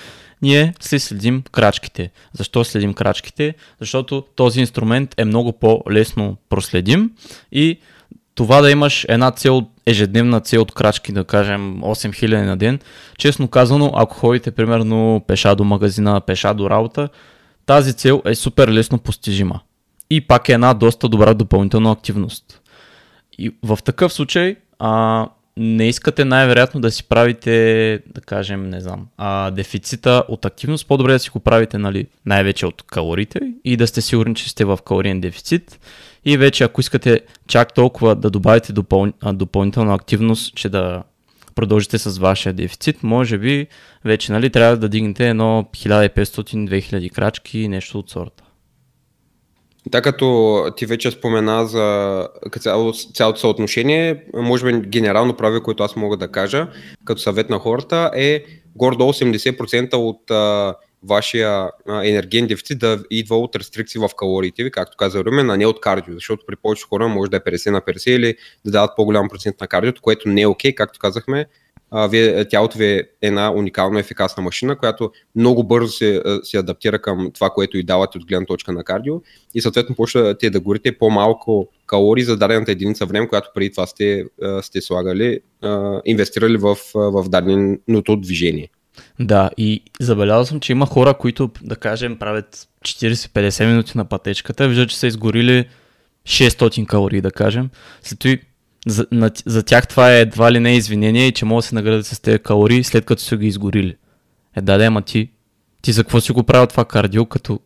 ние 0.42 0.74
си 0.80 0.98
следим 0.98 1.42
крачките. 1.52 2.10
Защо 2.32 2.64
следим 2.64 2.94
крачките? 2.94 3.54
Защото 3.80 4.24
този 4.34 4.60
инструмент 4.60 5.14
е 5.16 5.24
много 5.24 5.52
по-лесно 5.52 6.36
проследим 6.48 7.10
и 7.52 7.78
това 8.34 8.60
да 8.60 8.70
имаш 8.70 9.06
една 9.08 9.30
цел, 9.30 9.66
ежедневна 9.86 10.40
цел 10.40 10.62
от 10.62 10.72
крачки, 10.72 11.12
да 11.12 11.24
кажем 11.24 11.80
8000 11.80 12.44
на 12.44 12.56
ден, 12.56 12.78
честно 13.18 13.48
казано, 13.48 13.92
ако 13.94 14.16
ходите 14.16 14.50
примерно 14.50 15.24
пеша 15.26 15.56
до 15.56 15.64
магазина, 15.64 16.20
пеша 16.20 16.54
до 16.54 16.70
работа, 16.70 17.08
тази 17.66 17.92
цел 17.92 18.22
е 18.24 18.34
супер 18.34 18.68
лесно 18.68 18.98
постижима. 18.98 19.60
И 20.10 20.20
пак 20.20 20.48
е 20.48 20.52
една 20.52 20.74
доста 20.74 21.08
добра 21.08 21.34
допълнителна 21.34 21.92
активност. 21.92 22.60
И 23.40 23.50
в 23.62 23.78
такъв 23.84 24.12
случай 24.12 24.56
а, 24.78 25.26
не 25.56 25.88
искате 25.88 26.24
най-вероятно 26.24 26.80
да 26.80 26.90
си 26.90 27.04
правите, 27.04 28.00
да 28.06 28.20
кажем, 28.20 28.70
не 28.70 28.80
знам, 28.80 29.06
а, 29.16 29.50
дефицита 29.50 30.24
от 30.28 30.44
активност, 30.44 30.88
по-добре 30.88 31.12
да 31.12 31.18
си 31.18 31.30
го 31.30 31.40
правите 31.40 31.78
нали, 31.78 32.06
най-вече 32.26 32.66
от 32.66 32.82
калориите 32.82 33.40
и 33.64 33.76
да 33.76 33.86
сте 33.86 34.00
сигурни, 34.00 34.34
че 34.34 34.50
сте 34.50 34.64
в 34.64 34.78
калориен 34.84 35.20
дефицит. 35.20 35.80
И 36.24 36.36
вече 36.36 36.64
ако 36.64 36.80
искате 36.80 37.20
чак 37.48 37.74
толкова 37.74 38.14
да 38.14 38.30
добавите 38.30 38.72
допъл... 38.72 39.06
допълнителна 39.32 39.94
активност, 39.94 40.54
че 40.54 40.68
да 40.68 41.02
продължите 41.54 41.98
с 41.98 42.18
вашия 42.18 42.52
дефицит, 42.52 43.02
може 43.02 43.38
би 43.38 43.66
вече 44.04 44.32
нали, 44.32 44.50
трябва 44.50 44.76
да 44.76 44.88
дигнете 44.88 45.28
едно 45.28 45.68
1500-2000 45.72 47.10
крачки, 47.10 47.68
нещо 47.68 47.98
от 47.98 48.10
сорта. 48.10 48.44
Да, 49.86 50.02
като 50.02 50.64
ти 50.76 50.86
вече 50.86 51.10
спомена 51.10 51.66
за 51.66 52.28
цяло, 52.60 52.92
цялото 52.92 53.40
съотношение, 53.40 54.24
може 54.34 54.66
би 54.66 54.88
генерално 54.88 55.36
прави, 55.36 55.60
което 55.60 55.82
аз 55.82 55.96
мога 55.96 56.16
да 56.16 56.28
кажа, 56.28 56.68
като 57.04 57.20
съвет 57.20 57.50
на 57.50 57.58
хората, 57.58 58.10
е 58.14 58.44
гордо 58.76 59.04
80% 59.04 59.94
от 59.94 60.30
а, 60.30 60.74
вашия 61.02 61.70
а, 61.88 62.06
енергиен 62.06 62.46
дефицит 62.46 62.78
да 62.78 63.02
идва 63.10 63.38
от 63.38 63.56
рестрикции 63.56 64.00
в 64.00 64.10
калориите 64.16 64.64
ви, 64.64 64.70
както 64.70 64.96
каза 64.96 65.24
Румен, 65.24 65.50
а 65.50 65.56
не 65.56 65.66
от 65.66 65.80
кардио, 65.80 66.14
защото 66.14 66.44
при 66.46 66.56
повечето 66.56 66.88
хора 66.88 67.08
може 67.08 67.30
да 67.30 67.36
е 67.36 67.40
50 67.40 67.70
на 67.70 67.80
50 67.80 68.10
или 68.10 68.36
да 68.64 68.70
дават 68.70 68.90
по-голям 68.96 69.28
процент 69.28 69.60
на 69.60 69.66
кардиото, 69.66 70.02
което 70.02 70.28
не 70.28 70.42
е 70.42 70.46
окей, 70.46 70.70
okay, 70.70 70.74
както 70.74 70.98
казахме, 70.98 71.46
вие, 71.92 72.44
тялото 72.44 72.78
ви 72.78 72.86
е 72.86 73.02
една 73.22 73.52
уникална 73.52 74.00
ефикасна 74.00 74.42
машина, 74.42 74.76
която 74.76 75.10
много 75.36 75.64
бързо 75.64 75.92
се, 75.92 76.22
се 76.42 76.58
адаптира 76.58 76.98
към 76.98 77.30
това, 77.34 77.50
което 77.50 77.78
и 77.78 77.82
давате 77.82 78.18
от 78.18 78.26
гледна 78.26 78.46
точка 78.46 78.72
на 78.72 78.84
кардио 78.84 79.14
и 79.54 79.60
съответно 79.60 79.96
почвате 79.96 80.50
да 80.50 80.60
горите 80.60 80.98
по-малко 80.98 81.68
калории 81.86 82.24
за 82.24 82.36
дадената 82.36 82.72
единица 82.72 83.06
време, 83.06 83.28
която 83.28 83.50
преди 83.54 83.70
това 83.70 83.86
сте, 83.86 84.24
сте 84.62 84.80
слагали, 84.80 85.40
инвестирали 86.04 86.56
в, 86.56 86.76
в 86.94 87.28
даденото 87.28 88.16
движение. 88.16 88.68
Да, 89.20 89.50
и 89.56 89.82
забелязал 90.00 90.44
съм, 90.44 90.60
че 90.60 90.72
има 90.72 90.86
хора, 90.86 91.14
които, 91.14 91.50
да 91.62 91.76
кажем, 91.76 92.18
правят 92.18 92.68
40-50 92.84 93.66
минути 93.66 93.92
на 93.98 94.04
пътечката, 94.04 94.68
виждат, 94.68 94.88
че 94.88 94.98
са 94.98 95.06
изгорили 95.06 95.68
600 96.26 96.86
калории, 96.86 97.20
да 97.20 97.30
кажем. 97.30 97.70
След 98.02 98.18
това 98.18 98.36
за, 98.86 99.06
на, 99.12 99.30
за 99.46 99.62
тях 99.62 99.88
това 99.88 100.12
е 100.12 100.20
едва 100.20 100.52
ли 100.52 100.60
не 100.60 100.76
извинение 100.76 101.26
и 101.26 101.32
че 101.32 101.44
могат 101.44 101.62
да 101.62 101.68
се 101.68 101.74
наградят 101.74 102.06
с 102.06 102.20
тези 102.20 102.38
калории, 102.38 102.84
след 102.84 103.04
като 103.04 103.22
са 103.22 103.36
ги 103.36 103.46
изгорили. 103.46 103.96
Е, 104.56 104.60
да, 104.60 104.78
да, 104.78 104.84
ама 104.84 105.02
ти, 105.02 105.30
ти 105.82 105.92
за 105.92 106.04
какво 106.04 106.20
си 106.20 106.32
го 106.32 106.42
правил 106.42 106.66
това 106.66 106.84
кардио, 106.84 107.26
като, 107.26 107.60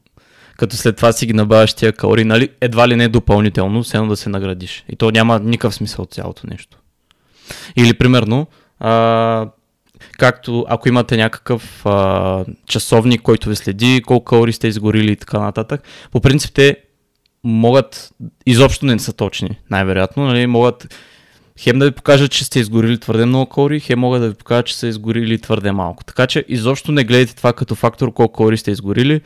като 0.56 0.76
след 0.76 0.96
това 0.96 1.12
си 1.12 1.26
ги 1.26 1.32
набавяш 1.32 1.74
тия 1.74 1.92
калории, 1.92 2.24
нали? 2.24 2.48
Едва 2.60 2.88
ли 2.88 2.96
не 2.96 3.08
допълнително, 3.08 3.82
все 3.82 3.98
да 3.98 4.16
се 4.16 4.28
наградиш. 4.28 4.84
И 4.88 4.96
то 4.96 5.10
няма 5.10 5.40
никакъв 5.40 5.74
смисъл 5.74 6.02
от 6.02 6.12
цялото 6.12 6.46
нещо. 6.50 6.78
Или, 7.76 7.94
примерно, 7.94 8.46
а, 8.80 9.48
както 10.18 10.66
ако 10.68 10.88
имате 10.88 11.16
някакъв 11.16 11.86
а, 11.86 12.44
часовник, 12.66 13.22
който 13.22 13.48
ви 13.48 13.56
следи, 13.56 14.02
колко 14.06 14.24
калории 14.24 14.52
сте 14.52 14.68
изгорили 14.68 15.12
и 15.12 15.16
така 15.16 15.40
нататък, 15.40 15.82
по 16.10 16.20
принцип 16.20 16.54
те 16.54 16.76
могат, 17.44 18.14
изобщо 18.46 18.86
не 18.86 18.98
са 18.98 19.12
точни, 19.12 19.58
най-вероятно, 19.70 20.26
нали, 20.26 20.46
могат 20.46 20.94
хем 21.58 21.78
да 21.78 21.84
ви 21.84 21.90
покажат, 21.90 22.32
че 22.32 22.44
сте 22.44 22.60
изгорили 22.60 23.00
твърде 23.00 23.26
много 23.26 23.46
калории, 23.46 23.80
хем 23.80 23.98
могат 23.98 24.22
да 24.22 24.28
ви 24.28 24.34
покажат, 24.34 24.66
че 24.66 24.76
са 24.76 24.86
изгорили 24.86 25.40
твърде 25.40 25.72
малко. 25.72 26.04
Така 26.04 26.26
че 26.26 26.44
изобщо 26.48 26.92
не 26.92 27.04
гледайте 27.04 27.36
това 27.36 27.52
като 27.52 27.74
фактор 27.74 28.12
колко 28.12 28.36
калории 28.36 28.58
сте 28.58 28.70
изгорили 28.70 29.20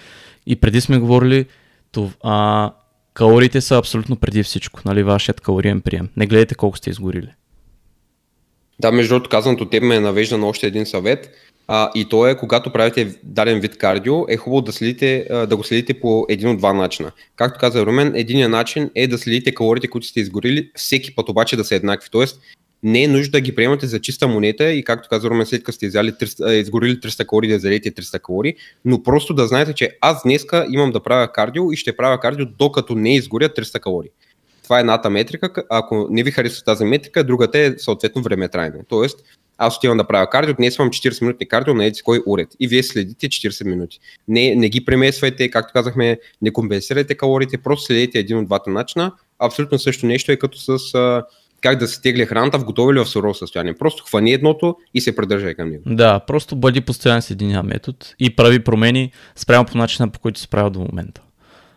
и 0.46 0.56
преди 0.56 0.80
сме 0.80 0.98
говорили, 0.98 1.46
това, 1.92 2.74
калориите 3.14 3.60
са 3.60 3.78
абсолютно 3.78 4.16
преди 4.16 4.42
всичко, 4.42 4.80
нали, 4.84 5.02
вашият 5.02 5.40
калориен 5.40 5.80
прием. 5.80 6.08
Не 6.16 6.26
гледайте 6.26 6.54
колко 6.54 6.76
сте 6.76 6.90
изгорили. 6.90 7.30
Да, 8.80 8.92
между 8.92 9.14
другото, 9.14 9.30
казаното 9.30 9.68
теб 9.68 9.82
ме 9.82 10.00
навежда 10.00 10.38
на 10.38 10.46
още 10.46 10.66
един 10.66 10.86
съвет. 10.86 11.30
А, 11.70 11.90
и 11.94 12.04
то 12.04 12.26
е, 12.26 12.36
когато 12.36 12.72
правите 12.72 13.14
даден 13.22 13.60
вид 13.60 13.78
кардио, 13.78 14.24
е 14.28 14.36
хубаво 14.36 14.62
да, 14.62 14.72
следите, 14.72 15.26
да 15.30 15.56
го 15.56 15.64
следите 15.64 16.00
по 16.00 16.26
един 16.28 16.48
от 16.48 16.58
два 16.58 16.72
начина. 16.72 17.12
Както 17.36 17.60
каза 17.60 17.86
Румен, 17.86 18.12
единият 18.14 18.50
начин 18.50 18.90
е 18.94 19.06
да 19.06 19.18
следите 19.18 19.54
калориите, 19.54 19.88
които 19.88 20.06
сте 20.06 20.20
изгорили, 20.20 20.70
всеки 20.74 21.14
път 21.14 21.28
обаче 21.28 21.56
да 21.56 21.64
са 21.64 21.74
еднакви. 21.74 22.08
Тоест, 22.10 22.40
не 22.82 23.02
е 23.02 23.08
нужда 23.08 23.30
да 23.30 23.40
ги 23.40 23.54
приемате 23.54 23.86
за 23.86 24.00
чиста 24.00 24.28
монета 24.28 24.72
и 24.72 24.84
както 24.84 25.08
каза 25.08 25.30
Румен, 25.30 25.46
след 25.46 25.62
като 25.62 25.76
сте 25.76 25.86
изяли 25.86 26.12
300, 26.12 26.50
изгорили 26.50 27.00
300 27.00 27.26
калории, 27.26 27.50
да 27.50 27.56
изядете 27.56 27.92
300 27.92 28.20
калории, 28.20 28.54
но 28.84 29.02
просто 29.02 29.34
да 29.34 29.46
знаете, 29.46 29.72
че 29.72 29.98
аз 30.00 30.22
днеска 30.22 30.66
имам 30.70 30.90
да 30.92 31.02
правя 31.02 31.32
кардио 31.32 31.72
и 31.72 31.76
ще 31.76 31.96
правя 31.96 32.20
кардио 32.20 32.46
докато 32.58 32.94
не 32.94 33.14
изгоря 33.14 33.48
300 33.48 33.80
калории. 33.80 34.10
Това 34.62 34.76
е 34.76 34.80
едната 34.80 35.10
метрика. 35.10 35.64
Ако 35.70 36.08
не 36.10 36.22
ви 36.22 36.30
харесва 36.30 36.64
тази 36.64 36.84
метрика, 36.84 37.24
другата 37.24 37.58
е 37.58 37.74
съответно 37.78 38.22
време 38.22 38.48
трайне. 38.48 38.78
Тоест, 38.88 39.24
аз 39.58 39.76
отивам 39.76 39.98
да 39.98 40.04
правя 40.04 40.30
кардио, 40.30 40.54
днес 40.54 40.76
имам 40.76 40.90
40 40.90 41.22
минути 41.22 41.48
кардио 41.48 41.74
на 41.74 41.84
еди 41.84 42.00
кой 42.02 42.20
уред. 42.26 42.48
И 42.60 42.68
вие 42.68 42.82
следите 42.82 43.28
40 43.28 43.64
минути. 43.64 43.98
Не, 44.28 44.54
не 44.54 44.68
ги 44.68 44.84
премесвайте, 44.84 45.50
както 45.50 45.72
казахме, 45.72 46.18
не 46.42 46.52
компенсирайте 46.52 47.14
калориите, 47.14 47.58
просто 47.58 47.84
следите 47.84 48.18
един 48.18 48.38
от 48.38 48.46
двата 48.46 48.70
начина. 48.70 49.12
Абсолютно 49.38 49.78
също 49.78 50.06
нещо 50.06 50.32
е 50.32 50.36
като 50.36 50.58
с 50.58 50.94
а, 50.94 51.24
как 51.60 51.78
да 51.78 51.88
се 51.88 52.02
тегли 52.02 52.26
храната 52.26 52.58
в 52.58 52.64
готово 52.64 52.90
или 52.90 52.98
в 52.98 53.06
сурово 53.06 53.34
състояние. 53.34 53.74
Просто 53.74 54.04
хвани 54.04 54.32
едното 54.32 54.76
и 54.94 55.00
се 55.00 55.16
придържай 55.16 55.54
към 55.54 55.70
него. 55.70 55.82
Да, 55.86 56.20
просто 56.20 56.56
бъди 56.56 56.80
постоянен 56.80 57.22
с 57.22 57.30
един 57.30 57.60
метод 57.64 57.98
и 58.18 58.36
прави 58.36 58.64
промени 58.64 59.12
спрямо 59.36 59.66
по 59.66 59.78
начина, 59.78 60.08
по 60.08 60.20
който 60.20 60.40
се 60.40 60.48
правил 60.48 60.70
до 60.70 60.80
момента. 60.80 61.20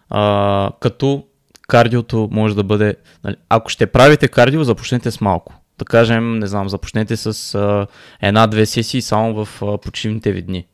А, 0.09 0.71
като 0.79 1.23
кардиото 1.67 2.29
може 2.31 2.55
да 2.55 2.63
бъде... 2.63 2.95
Нали, 3.23 3.35
ако 3.49 3.69
ще 3.69 3.87
правите 3.87 4.27
кардио, 4.27 4.63
започнете 4.63 5.11
с 5.11 5.21
малко. 5.21 5.53
Да 5.81 5.85
кажем, 5.85 6.39
не 6.39 6.47
знам, 6.47 6.69
започнете 6.69 7.17
с 7.17 7.55
а, 7.55 7.87
една-две 8.21 8.65
сесии 8.65 9.01
само 9.01 9.45
в 9.45 9.61
а, 9.61 9.77
почивните 9.77 10.31
ви 10.31 10.41
дни. 10.41 10.65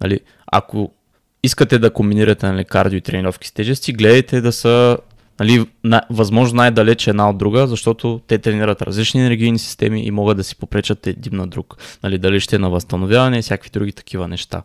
Нали, 0.00 0.20
ако 0.46 0.92
искате 1.42 1.78
да 1.78 1.90
комбинирате 1.90 2.46
нали, 2.46 2.64
кардио 2.64 2.96
и 2.96 3.00
тренировки 3.00 3.48
с 3.48 3.52
тежести, 3.52 3.92
гледайте 3.92 4.40
да 4.40 4.52
са 4.52 4.98
нали, 5.40 5.66
на, 5.84 6.02
възможно 6.10 6.56
най-далече 6.56 7.10
една 7.10 7.30
от 7.30 7.38
друга, 7.38 7.66
защото 7.66 8.20
те 8.26 8.38
тренират 8.38 8.82
различни 8.82 9.20
енергийни 9.20 9.58
системи 9.58 10.04
и 10.04 10.10
могат 10.10 10.36
да 10.36 10.44
си 10.44 10.56
попречат 10.56 11.06
един 11.06 11.36
на 11.36 11.46
друг. 11.46 11.76
Нали, 12.02 12.18
дали 12.18 12.40
ще 12.40 12.56
е 12.56 12.58
на 12.58 12.70
възстановяване 12.70 13.38
и 13.38 13.42
всякакви 13.42 13.70
други 13.70 13.92
такива 13.92 14.28
неща. 14.28 14.62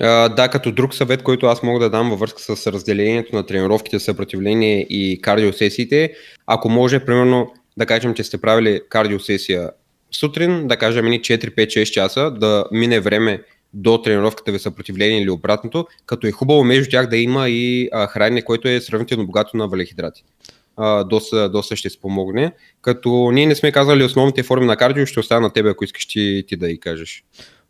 Uh, 0.00 0.34
да, 0.34 0.48
като 0.48 0.72
друг 0.72 0.94
съвет, 0.94 1.22
който 1.22 1.46
аз 1.46 1.62
мога 1.62 1.80
да 1.80 1.90
дам 1.90 2.10
във 2.10 2.20
връзка 2.20 2.56
с 2.56 2.66
разделението 2.66 3.36
на 3.36 3.46
тренировките, 3.46 3.98
съпротивление 3.98 4.86
и 4.90 5.20
кардиосесиите, 5.22 6.12
ако 6.46 6.68
може, 6.68 7.04
примерно, 7.04 7.52
да 7.76 7.86
кажем, 7.86 8.14
че 8.14 8.24
сте 8.24 8.40
правили 8.40 8.80
кардиосесия 8.88 9.70
сутрин, 10.10 10.68
да 10.68 10.76
кажем 10.76 11.04
4, 11.04 11.54
5, 11.54 11.66
6 11.66 11.84
часа, 11.84 12.30
да 12.30 12.64
мине 12.72 13.00
време 13.00 13.42
до 13.74 14.02
тренировката 14.02 14.52
ви 14.52 14.58
съпротивление 14.58 15.22
или 15.22 15.30
обратното, 15.30 15.86
като 16.06 16.26
е 16.26 16.30
хубаво 16.30 16.64
между 16.64 16.90
тях 16.90 17.06
да 17.06 17.16
има 17.16 17.48
и 17.48 17.88
а, 17.92 18.06
хранене, 18.06 18.42
което 18.42 18.68
е 18.68 18.80
сравнително 18.80 19.26
богато 19.26 19.56
на 19.56 19.68
валехидрати. 19.68 20.24
Доста, 21.06 21.48
доста 21.48 21.76
ще 21.76 21.90
спомогне. 21.90 22.52
Като 22.82 23.30
ние 23.32 23.46
не 23.46 23.54
сме 23.54 23.72
казали 23.72 24.04
основните 24.04 24.42
форми 24.42 24.66
на 24.66 24.76
кардио, 24.76 25.06
ще 25.06 25.20
оставя 25.20 25.40
на 25.40 25.52
тебе, 25.52 25.70
ако 25.70 25.84
искаш 25.84 26.06
ти, 26.06 26.44
ти 26.48 26.56
да 26.56 26.70
и 26.70 26.80
кажеш. 26.80 27.24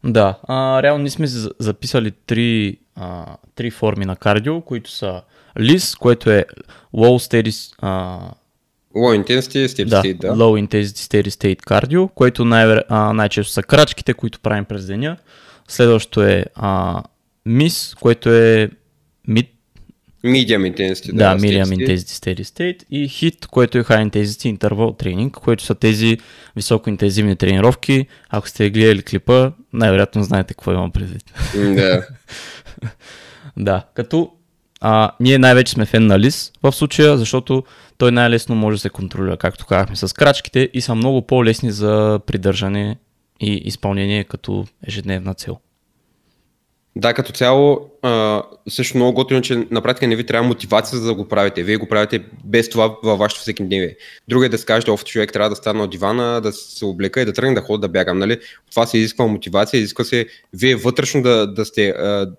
Да, 0.04 0.38
а, 0.42 0.83
реално 0.83 1.02
ние 1.02 1.11
сме 1.11 1.26
записали 1.59 2.11
три, 2.11 2.78
а, 2.97 3.37
три 3.54 3.71
форми 3.71 4.04
на 4.04 4.16
кардио, 4.16 4.61
които 4.61 4.90
са 4.90 5.23
LIS, 5.59 5.99
което 5.99 6.30
е 6.30 6.45
Low 6.95 7.42
Steady, 7.45 7.75
а, 7.78 8.21
Low 8.97 9.25
Intensity 9.25 9.66
Steady 9.66 9.88
да, 9.88 10.02
State, 10.02 10.18
да. 10.18 10.28
Low 10.28 10.66
Intensity 10.66 10.85
Steady 10.85 11.28
State 11.28 11.62
кардио, 11.62 12.09
което 12.09 12.44
най- 12.44 12.80
а, 12.88 13.12
най-често 13.12 13.52
са 13.52 13.62
крачките, 13.62 14.14
които 14.14 14.40
правим 14.40 14.64
през 14.64 14.87
деня. 14.87 15.16
Следващото 15.68 16.23
е 16.23 16.44
а, 16.54 17.02
MIS, 17.49 17.99
което 18.00 18.35
е 18.35 18.70
Mid, 19.28 19.49
Medium 20.25 20.75
Intensity. 20.75 21.12
да, 21.12 21.35
да 21.35 21.40
Medium 21.40 21.64
Intensity 21.64 21.97
Steady 21.97 22.42
State 22.42 22.85
и 22.90 23.09
HIT, 23.09 23.47
което 23.47 23.78
е 23.78 23.85
High 23.85 24.11
Intensity 24.11 24.59
Interval 24.59 25.04
Training, 25.04 25.30
което 25.30 25.64
са 25.64 25.75
тези 25.75 26.18
високоинтензивни 26.56 27.37
тренировки. 27.37 28.06
Ако 28.28 28.49
сте 28.49 28.70
гледали 28.70 29.02
клипа, 29.02 29.52
най-вероятно 29.73 30.23
знаете 30.23 30.54
какво 30.54 30.73
имам 30.73 30.90
предвид. 30.92 31.25
Да. 31.54 32.06
да, 33.56 33.85
като 33.94 34.32
а, 34.80 35.10
ние 35.20 35.38
най-вече 35.38 35.72
сме 35.72 35.87
фен 35.87 36.06
на 36.06 36.18
Лис 36.18 36.52
в 36.62 36.72
случая, 36.72 37.18
защото 37.18 37.64
той 37.99 38.12
най-лесно 38.12 38.54
може 38.54 38.75
да 38.75 38.80
се 38.80 38.90
контролира, 38.90 39.37
както 39.37 39.66
казахме, 39.66 39.96
с 39.96 40.14
крачките 40.14 40.70
и 40.72 40.80
са 40.80 40.94
много 40.94 41.22
по-лесни 41.22 41.72
за 41.72 42.20
придържане 42.26 42.96
и 43.40 43.52
изпълнение 43.54 44.25
като 44.25 44.64
ежедневна 44.87 45.34
цел. 45.34 45.58
Да, 46.97 47.14
като 47.14 47.32
цяло, 47.32 47.90
а, 48.02 48.42
също 48.68 48.97
много 48.97 49.14
готино, 49.14 49.42
че 49.42 49.66
на 49.70 49.80
практика 49.80 50.06
не 50.06 50.16
ви 50.16 50.26
трябва 50.26 50.49
мотивация 50.49 50.99
за 50.99 51.06
да 51.06 51.14
го 51.14 51.28
правите. 51.28 51.62
Вие 51.62 51.76
го 51.76 51.88
правите 51.88 52.25
без 52.44 52.70
това 52.70 52.97
във 53.02 53.18
вашето 53.18 53.40
всеки 53.40 53.64
дневие. 53.64 53.97
Друго 54.28 54.44
е 54.44 54.49
да 54.49 54.59
скажете, 54.59 54.90
оф, 54.90 55.04
човек 55.04 55.32
трябва 55.32 55.50
да 55.50 55.56
стане 55.56 55.82
от 55.82 55.90
дивана, 55.90 56.40
да 56.40 56.52
се 56.52 56.85
облека 56.85 57.20
и 57.20 57.25
да 57.25 57.32
тръгне 57.32 57.54
да 57.54 57.61
ходи 57.61 57.80
да 57.80 57.88
бягам. 57.88 58.18
Нали? 58.18 58.38
Това 58.70 58.87
се 58.87 58.99
изисква 58.99 59.26
мотивация, 59.26 59.78
изисква 59.78 60.04
се 60.04 60.26
вие 60.52 60.76
вътрешно 60.76 61.23
да, 61.23 61.47
да, 61.47 61.64
сте, 61.64 61.94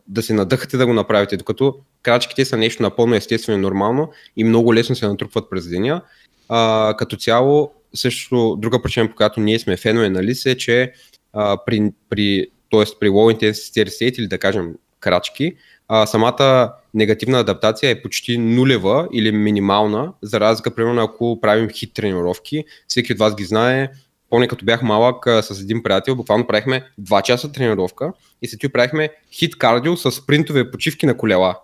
да 0.08 0.24
се 0.24 0.34
надъхате 0.34 0.78
да 0.78 0.86
го 0.86 0.94
направите, 0.94 1.38
докато 1.38 1.76
крачките 2.04 2.46
са 2.46 2.58
нещо 2.58 2.84
напълно 2.84 3.16
естествено 3.16 3.58
и 3.58 3.62
нормално 3.62 4.12
и 4.38 4.44
много 4.44 4.74
лесно 4.74 4.96
се 4.96 5.08
натрупват 5.08 5.50
през 5.50 5.68
деня. 5.68 6.02
А, 6.50 6.94
като 6.98 7.16
цяло, 7.16 7.72
също 7.94 8.58
друга 8.60 8.82
причина, 8.82 9.10
по 9.10 9.16
която 9.16 9.40
ние 9.40 9.60
сме 9.60 9.78
фенове 9.78 10.10
на 10.10 10.24
Лис 10.24 10.46
е, 10.46 10.58
че 10.58 10.94
а, 11.34 11.58
при, 11.66 11.92
при 12.10 12.48
т.е. 12.72 12.84
при 13.00 13.10
low 13.10 13.38
intensity 13.38 13.88
state 13.88 14.20
или 14.20 14.28
да 14.28 14.38
кажем 14.38 14.74
крачки, 15.00 15.56
а, 15.88 16.06
самата 16.06 16.74
негативна 16.94 17.40
адаптация 17.40 17.90
е 17.90 18.02
почти 18.02 18.38
нулева 18.38 19.08
или 19.14 19.32
минимална, 19.32 20.14
за 20.22 20.40
разлика, 20.40 20.76
примерно, 20.76 21.02
ако 21.02 21.42
правим 21.42 21.70
хит 21.70 21.94
тренировки. 21.94 22.64
Всеки 22.88 23.14
от 23.14 23.20
вас 23.20 23.36
ги 23.36 23.44
знае. 23.44 23.90
Помня, 24.30 24.48
като 24.48 24.66
бях 24.66 24.82
малък 24.82 25.28
а, 25.28 25.44
с 25.44 25.62
един 25.62 25.84
приятел, 25.84 26.16
буквално 26.16 26.48
правихме 26.48 26.84
2 27.02 27.22
часа 27.22 27.52
тренировка 27.52 28.14
и 28.42 28.48
след 28.48 28.60
това 28.60 28.72
правихме 28.72 29.10
хит 29.32 29.58
кардио 29.58 29.98
с 29.98 30.12
спринтове 30.12 30.72
почивки 30.72 31.06
на 31.06 31.18
колела. 31.18 31.56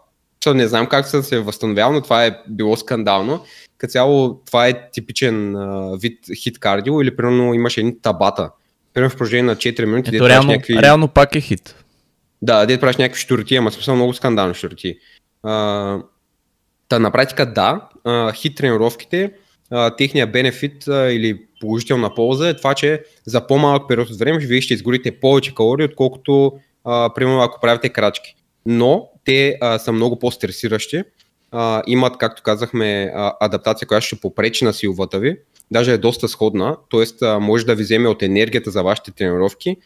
So, 0.45 0.53
не 0.53 0.67
знам 0.67 0.87
как 0.87 1.07
съм 1.07 1.23
се 1.23 1.39
възстановявал, 1.39 1.93
но 1.93 2.01
това 2.01 2.25
е 2.25 2.39
било 2.47 2.77
скандално. 2.77 3.43
Като 3.77 3.91
цяло 3.91 4.41
това 4.45 4.67
е 4.67 4.89
типичен 4.91 5.55
а, 5.55 5.97
вид 5.97 6.19
хит 6.35 6.59
кардио 6.59 7.01
или 7.01 7.15
примерно 7.15 7.53
имаше 7.53 7.79
едни 7.79 8.01
табата, 8.01 8.51
примерно 8.93 9.09
в 9.09 9.17
продължение 9.17 9.43
на 9.43 9.55
4 9.55 9.85
минути. 9.85 10.15
Ето, 10.15 10.29
реално, 10.29 10.51
някакви... 10.51 10.81
реално 10.81 11.07
пак 11.07 11.35
е 11.35 11.41
хит. 11.41 11.75
Да, 12.41 12.65
дед 12.65 12.81
правиш 12.81 12.97
някакви 12.97 13.21
штурти, 13.21 13.55
ама 13.55 13.71
смисъл 13.71 13.95
много 13.95 14.13
скандални 14.13 14.53
штурти. 14.53 14.97
А, 15.43 15.97
та 16.89 16.99
на 16.99 17.11
практика 17.11 17.53
да, 17.53 17.89
а, 18.03 18.33
хит 18.33 18.57
тренировките, 18.57 19.31
а, 19.71 19.95
техния 19.95 20.27
бенефит 20.27 20.87
а, 20.87 21.11
или 21.11 21.41
положителна 21.61 22.15
полза 22.15 22.49
е 22.49 22.53
това, 22.53 22.73
че 22.73 23.03
за 23.25 23.47
по-малък 23.47 23.87
период 23.87 24.09
от 24.09 24.19
време 24.19 24.39
вие 24.39 24.61
ще 24.61 24.73
изгорите 24.73 25.19
повече 25.19 25.55
калории, 25.55 25.85
отколкото 25.85 26.53
а, 26.85 27.13
примерно 27.15 27.41
ако 27.41 27.59
правите 27.61 27.89
крачки. 27.89 28.35
Но 28.65 29.09
те 29.25 29.57
а, 29.61 29.79
са 29.79 29.91
много 29.91 30.19
по-стресиращи, 30.19 31.03
а, 31.51 31.83
имат, 31.87 32.17
както 32.17 32.43
казахме, 32.43 33.11
а, 33.15 33.33
адаптация, 33.39 33.87
която 33.87 34.05
ще 34.05 34.19
попречи 34.19 34.65
на 34.65 34.73
силвата 34.73 35.19
ви, 35.19 35.37
даже 35.71 35.93
е 35.93 35.97
доста 35.97 36.27
сходна, 36.27 36.77
т.е. 36.91 37.39
може 37.39 37.65
да 37.65 37.75
ви 37.75 37.83
вземе 37.83 38.09
от 38.09 38.23
енергията 38.23 38.71
за 38.71 38.83
вашите 38.83 39.11
тренировки 39.11 39.77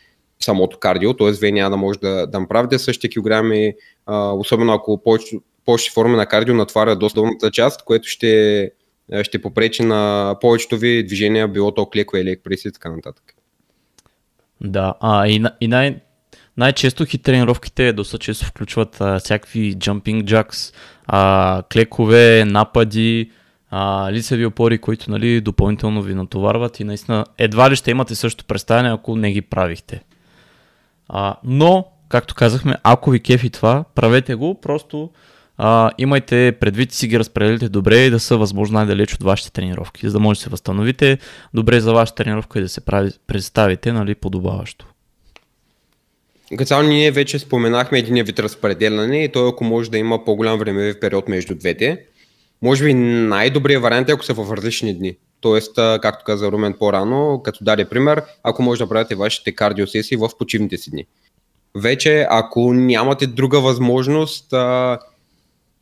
самото 0.43 0.79
кардио, 0.79 1.13
т.е. 1.13 1.31
вие 1.31 1.51
няма 1.51 1.69
да 1.69 1.77
може 1.77 2.00
да, 2.00 2.27
да 2.27 2.39
направите 2.39 2.79
същите 2.79 3.09
килограми, 3.09 3.73
а, 4.05 4.31
особено 4.31 4.73
ако 4.73 5.03
повече, 5.03 5.35
повече 5.65 5.91
форми 5.91 6.15
на 6.15 6.25
кардио 6.25 6.55
натваря 6.55 6.95
доста 6.95 7.19
долната 7.19 7.51
част, 7.51 7.85
което 7.85 8.07
ще, 8.07 8.71
ще 9.23 9.41
попречи 9.41 9.83
на 9.83 10.35
повечето 10.41 10.77
ви 10.77 11.03
движения, 11.05 11.47
било 11.47 11.73
то 11.73 11.85
клеко 11.85 12.17
или 12.17 12.29
експресия 12.29 12.69
и 12.69 12.73
така 12.73 12.91
нататък. 12.91 13.23
Да, 14.61 14.93
а 15.00 15.27
и, 15.27 15.43
и 15.61 15.67
най- 15.67 16.00
най-често 16.57 17.05
хит 17.05 17.23
тренировките 17.23 17.93
доста 17.93 18.19
често 18.19 18.45
включват 18.45 19.01
а, 19.01 19.19
всякакви 19.19 19.75
jumping 19.75 20.23
jacks, 20.23 20.75
а, 21.05 21.63
клекове, 21.73 22.45
напади, 22.45 23.31
а, 23.71 24.11
лицеви 24.11 24.45
опори, 24.45 24.77
които 24.77 25.11
нали, 25.11 25.41
допълнително 25.41 26.01
ви 26.01 26.15
натоварват 26.15 26.79
и 26.79 26.83
наистина 26.83 27.25
едва 27.37 27.69
ли 27.69 27.75
ще 27.75 27.91
имате 27.91 28.15
също 28.15 28.45
представяне, 28.45 28.93
ако 28.93 29.15
не 29.15 29.31
ги 29.31 29.41
правихте. 29.41 30.03
А, 31.09 31.35
но, 31.43 31.85
както 32.09 32.35
казахме, 32.35 32.75
ако 32.83 33.11
ви 33.11 33.19
кефи 33.19 33.49
това, 33.49 33.83
правете 33.95 34.35
го, 34.35 34.61
просто 34.61 35.09
а, 35.57 35.91
имайте 35.97 36.57
предвид 36.59 36.91
и 36.91 36.95
си 36.95 37.07
ги 37.07 37.19
разпределите 37.19 37.69
добре 37.69 37.97
и 37.97 38.09
да 38.09 38.19
са 38.19 38.37
възможно 38.37 38.73
най-далеч 38.73 39.13
от 39.13 39.23
вашите 39.23 39.51
тренировки, 39.51 40.07
за 40.07 40.13
да 40.13 40.19
може 40.19 40.37
да 40.37 40.43
се 40.43 40.49
възстановите 40.49 41.17
добре 41.53 41.79
за 41.79 41.93
вашата 41.93 42.23
тренировка 42.23 42.59
и 42.59 42.61
да 42.61 42.69
се 42.69 42.81
прави, 42.81 43.11
представите 43.27 43.93
нали, 43.93 44.15
подобаващо. 44.15 44.85
Цяло 46.65 46.83
ние 46.83 47.11
вече 47.11 47.39
споменахме 47.39 47.99
един 47.99 48.23
вид 48.23 48.39
разпределяне 48.39 49.23
и 49.23 49.31
той 49.31 49.49
ако 49.49 49.63
може 49.63 49.91
да 49.91 49.97
има 49.97 50.25
по-голям 50.25 50.59
времеви 50.59 50.99
период 50.99 51.27
между 51.27 51.55
двете. 51.55 52.05
Може 52.62 52.86
би 52.86 52.94
най-добрият 52.94 53.84
вариант 53.84 54.10
е 54.10 54.12
ако 54.12 54.25
са 54.25 54.34
в 54.34 54.53
различни 54.58 54.98
дни. 54.98 55.15
Тоест, 55.41 55.75
както 55.75 56.25
каза 56.25 56.51
Румен 56.51 56.74
по-рано, 56.80 57.41
като 57.44 57.63
даде 57.63 57.89
пример, 57.89 58.24
ако 58.44 58.63
може 58.63 58.84
да 58.84 58.89
правите 58.89 59.15
вашите 59.15 59.51
кардиосесии 59.51 60.18
в 60.18 60.30
почивните 60.39 60.77
си 60.77 60.91
дни. 60.91 61.06
Вече, 61.75 62.27
ако 62.30 62.74
нямате 62.74 63.27
друга 63.27 63.60
възможност, 63.60 64.53
а, 64.53 65.00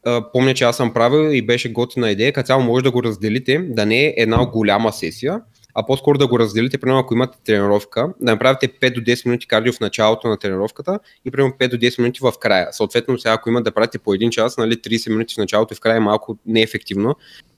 а, 0.05 0.31
помня, 0.31 0.53
че 0.53 0.63
аз 0.63 0.77
съм 0.77 0.93
правил 0.93 1.29
и 1.33 1.45
беше 1.45 1.71
готина 1.71 2.11
идея, 2.11 2.33
като 2.33 2.47
цяло 2.47 2.63
може 2.63 2.83
да 2.83 2.91
го 2.91 3.03
разделите, 3.03 3.57
да 3.57 3.85
не 3.85 4.05
е 4.05 4.13
една 4.17 4.45
голяма 4.45 4.93
сесия, 4.93 5.41
а 5.75 5.85
по-скоро 5.85 6.17
да 6.17 6.27
го 6.27 6.39
разделите, 6.39 6.77
примерно 6.77 6.99
ако 6.99 7.13
имате 7.13 7.37
тренировка, 7.45 8.09
да 8.21 8.31
направите 8.31 8.67
5 8.67 8.93
до 8.93 9.01
10 9.01 9.25
минути 9.25 9.47
кардио 9.47 9.73
в 9.73 9.79
началото 9.79 10.27
на 10.27 10.37
тренировката 10.37 10.99
и 11.25 11.31
примерно 11.31 11.53
5 11.59 11.69
до 11.69 11.77
10 11.77 11.99
минути 11.99 12.19
в 12.23 12.33
края. 12.39 12.67
Съответно, 12.71 13.19
сега 13.19 13.33
ако 13.33 13.49
имате 13.49 13.63
да 13.63 13.71
правите 13.71 13.99
по 13.99 14.13
един 14.13 14.29
час, 14.29 14.57
нали, 14.57 14.75
30 14.75 15.09
минути 15.09 15.35
в 15.35 15.37
началото 15.37 15.73
и 15.73 15.77
в 15.77 15.79
края 15.79 15.97
е 15.97 15.99
малко 15.99 16.37
неефективно, 16.45 17.15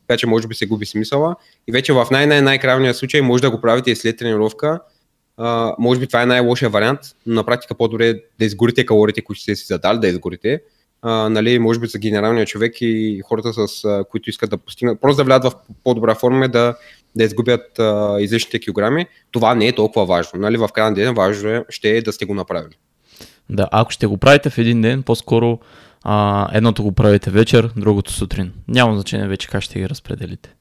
така 0.08 0.18
че 0.18 0.28
може 0.28 0.48
би 0.48 0.56
се 0.56 0.66
губи 0.66 0.86
смисъла. 0.86 1.36
И 1.68 1.72
вече 1.72 1.94
в 1.94 2.08
най-най-най-крайния 2.12 2.94
случай 2.94 3.22
може 3.22 3.42
да 3.42 3.52
го 3.52 3.62
правите 3.62 3.92
и 3.92 3.96
след 3.96 4.18
тренировка. 4.18 4.80
Uh, 5.40 5.76
може 5.80 6.00
би 6.00 6.08
това 6.08 6.22
е 6.22 6.26
най-лошия 6.26 6.70
вариант, 6.70 7.00
но 7.26 7.36
на 7.36 7.44
практика 7.44 7.76
по-добре 7.76 8.10
е 8.10 8.14
да 8.14 8.46
изгорите 8.46 8.86
калориите, 8.86 9.22
които 9.22 9.42
сте 9.42 9.56
си 9.56 9.66
задали 9.66 10.00
да 10.00 10.08
изгорите. 10.08 10.62
Uh, 11.04 11.28
нали, 11.28 11.60
може 11.60 11.80
би 11.80 11.88
за 11.88 12.00
генералния 12.00 12.46
човек 12.46 12.74
и 12.82 13.22
хората, 13.26 13.54
с 13.54 13.68
uh, 13.68 14.08
които 14.08 14.30
искат 14.30 14.50
да 14.50 14.58
постигнат, 14.58 15.02
просто 15.02 15.18
да 15.18 15.24
влядат 15.24 15.54
в 15.54 15.56
по-добра 15.84 16.16
форма, 16.16 16.50
да, 16.50 16.76
да 17.16 17.24
изгубят 17.24 17.78
uh, 17.78 18.20
излишните 18.20 18.60
килограми. 18.60 19.06
Това 19.32 19.56
не 19.56 19.68
е 19.68 19.76
толкова 19.76 20.06
важно. 20.06 20.40
Нали, 20.40 20.58
в 20.58 20.70
крайна 20.74 20.96
ден 20.96 21.14
важно 21.14 21.50
е, 21.50 21.66
ще 21.70 21.90
е 21.90 22.02
да 22.02 22.14
сте 22.14 22.26
го 22.26 22.34
направили. 22.34 22.76
Да, 23.50 23.68
ако 23.72 23.92
ще 23.92 24.08
го 24.08 24.18
правите 24.18 24.50
в 24.50 24.58
един 24.58 24.82
ден, 24.82 25.04
по-скоро 25.04 25.60
а, 26.04 26.48
едното 26.54 26.84
го 26.84 26.92
правите 26.92 27.32
вечер, 27.32 27.70
другото 27.78 28.14
сутрин. 28.14 28.54
Няма 28.68 28.94
значение 28.94 29.28
вече 29.28 29.48
как 29.48 29.62
ще 29.62 29.80
ги 29.80 29.90
разпределите. 29.90 30.56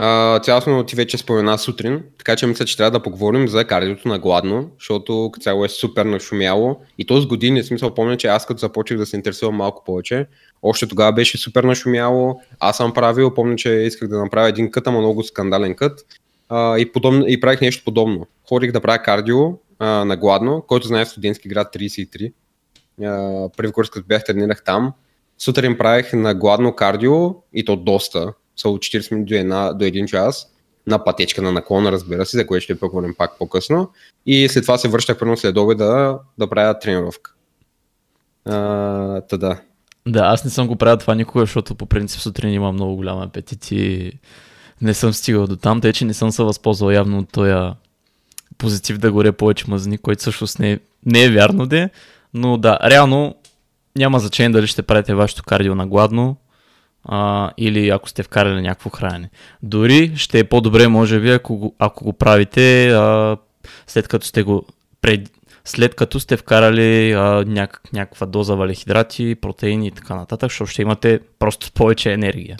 Uh, 0.00 0.42
цялостно 0.42 0.84
ти 0.84 0.96
вече 0.96 1.18
спомена 1.18 1.58
сутрин, 1.58 2.02
така 2.18 2.36
че 2.36 2.46
мисля, 2.46 2.64
че 2.64 2.76
трябва 2.76 2.90
да 2.90 3.02
поговорим 3.02 3.48
за 3.48 3.64
кардиото 3.64 4.08
на 4.08 4.18
гладно, 4.18 4.70
защото 4.78 5.32
цяло 5.40 5.64
е 5.64 5.68
супер 5.68 6.04
нашумяло 6.04 6.80
и 6.98 7.06
то 7.06 7.20
с 7.20 7.26
години, 7.26 7.62
в 7.62 7.66
смисъл 7.66 7.94
помня, 7.94 8.16
че 8.16 8.26
аз 8.26 8.46
като 8.46 8.58
започнах 8.58 8.98
да 8.98 9.06
се 9.06 9.16
интересувам 9.16 9.54
малко 9.54 9.84
повече, 9.84 10.26
още 10.62 10.86
тогава 10.86 11.12
беше 11.12 11.38
супер 11.38 11.64
нашумяло, 11.64 12.40
аз 12.60 12.76
съм 12.76 12.94
правил, 12.94 13.34
помня, 13.34 13.56
че 13.56 13.70
исках 13.70 14.08
да 14.08 14.18
направя 14.18 14.48
един 14.48 14.70
кът, 14.70 14.86
ама 14.86 14.98
много 14.98 15.22
скандален 15.22 15.74
кът 15.74 16.00
uh, 16.50 16.78
и, 16.78 16.92
подобно, 16.92 17.24
и 17.28 17.40
правих 17.40 17.60
нещо 17.60 17.84
подобно. 17.84 18.26
Ходих 18.48 18.72
да 18.72 18.80
правя 18.80 19.02
кардио 19.02 19.36
uh, 19.36 19.58
на 19.80 20.16
гладно, 20.16 20.64
който 20.68 20.86
знае 20.86 21.04
в 21.04 21.08
студентски 21.08 21.48
град 21.48 21.74
33, 21.74 22.32
първи 23.56 23.72
курс, 23.72 23.90
като 23.90 24.06
бях 24.06 24.24
тренирах 24.24 24.64
там, 24.64 24.92
сутрин 25.38 25.78
правих 25.78 26.12
на 26.12 26.34
гладно 26.34 26.74
кардио 26.74 27.34
и 27.52 27.64
то 27.64 27.76
доста, 27.76 28.32
са 28.56 28.68
от 28.68 28.80
40 28.80 29.12
минути 29.12 29.34
до, 29.34 29.40
една, 29.40 29.72
до 29.72 29.84
1 29.84 30.06
час, 30.06 30.52
на 30.86 31.04
пътечка 31.04 31.42
на 31.42 31.52
наклона, 31.52 31.92
разбира 31.92 32.26
се, 32.26 32.36
за 32.36 32.46
което 32.46 32.64
ще 32.64 32.80
поговорим 32.80 33.14
пак 33.18 33.38
по-късно. 33.38 33.90
И 34.26 34.48
след 34.48 34.64
това 34.64 34.78
се 34.78 34.88
връщах 34.88 35.18
прено 35.18 35.36
след 35.36 35.56
обеда 35.56 36.18
да, 36.38 36.50
правя 36.50 36.78
тренировка. 36.78 37.32
А, 38.44 39.20
та. 39.20 39.60
Да, 40.06 40.20
аз 40.20 40.44
не 40.44 40.50
съм 40.50 40.66
го 40.66 40.76
правил 40.76 40.96
това 40.96 41.14
никога, 41.14 41.42
защото 41.42 41.74
по 41.74 41.86
принцип 41.86 42.20
сутрин 42.20 42.52
има 42.52 42.72
много 42.72 42.96
голям 42.96 43.20
апетит 43.20 43.70
и 43.70 44.12
не 44.80 44.94
съм 44.94 45.12
стигал 45.12 45.46
до 45.46 45.56
там, 45.56 45.80
тъй 45.80 45.92
че 45.92 46.04
не 46.04 46.14
съм 46.14 46.32
се 46.32 46.42
възползвал 46.42 46.90
явно 46.90 47.18
от 47.18 47.32
този 47.32 47.72
позитив 48.58 48.98
да 48.98 49.12
горе 49.12 49.32
повече 49.32 49.64
мазни, 49.68 49.98
който 49.98 50.20
всъщност 50.20 50.58
не, 50.58 50.78
не 51.06 51.24
е 51.24 51.30
вярно 51.30 51.66
де, 51.66 51.90
но 52.34 52.56
да, 52.56 52.78
реално 52.84 53.34
няма 53.96 54.18
значение 54.18 54.50
дали 54.50 54.66
ще 54.66 54.82
правите 54.82 55.14
вашето 55.14 55.42
кардио 55.42 55.74
на 55.74 55.86
гладно 55.86 56.36
а, 57.04 57.50
или 57.56 57.88
ако 57.88 58.08
сте 58.08 58.22
вкарали 58.22 58.62
някакво 58.62 58.90
хранене. 58.90 59.30
Дори 59.62 60.12
ще 60.16 60.38
е 60.38 60.44
по-добре, 60.44 60.88
може 60.88 61.20
би, 61.20 61.30
ако 61.30 61.56
го, 61.56 61.74
ако 61.78 62.04
го 62.04 62.12
правите 62.12 62.90
а, 62.90 63.36
след 63.86 64.08
като 64.08 64.26
сте 64.26 64.42
го 64.42 64.66
пред, 65.00 65.30
след 65.66 65.94
като 65.94 66.20
сте 66.20 66.36
вкарали 66.36 67.14
няк, 67.46 67.80
някаква 67.92 68.26
доза 68.26 68.54
валехидрати, 68.54 69.34
протеини 69.34 69.86
и 69.86 69.90
така 69.90 70.14
нататък, 70.14 70.50
защото 70.50 70.70
ще 70.70 70.82
имате 70.82 71.20
просто 71.38 71.72
повече 71.74 72.12
енергия. 72.12 72.56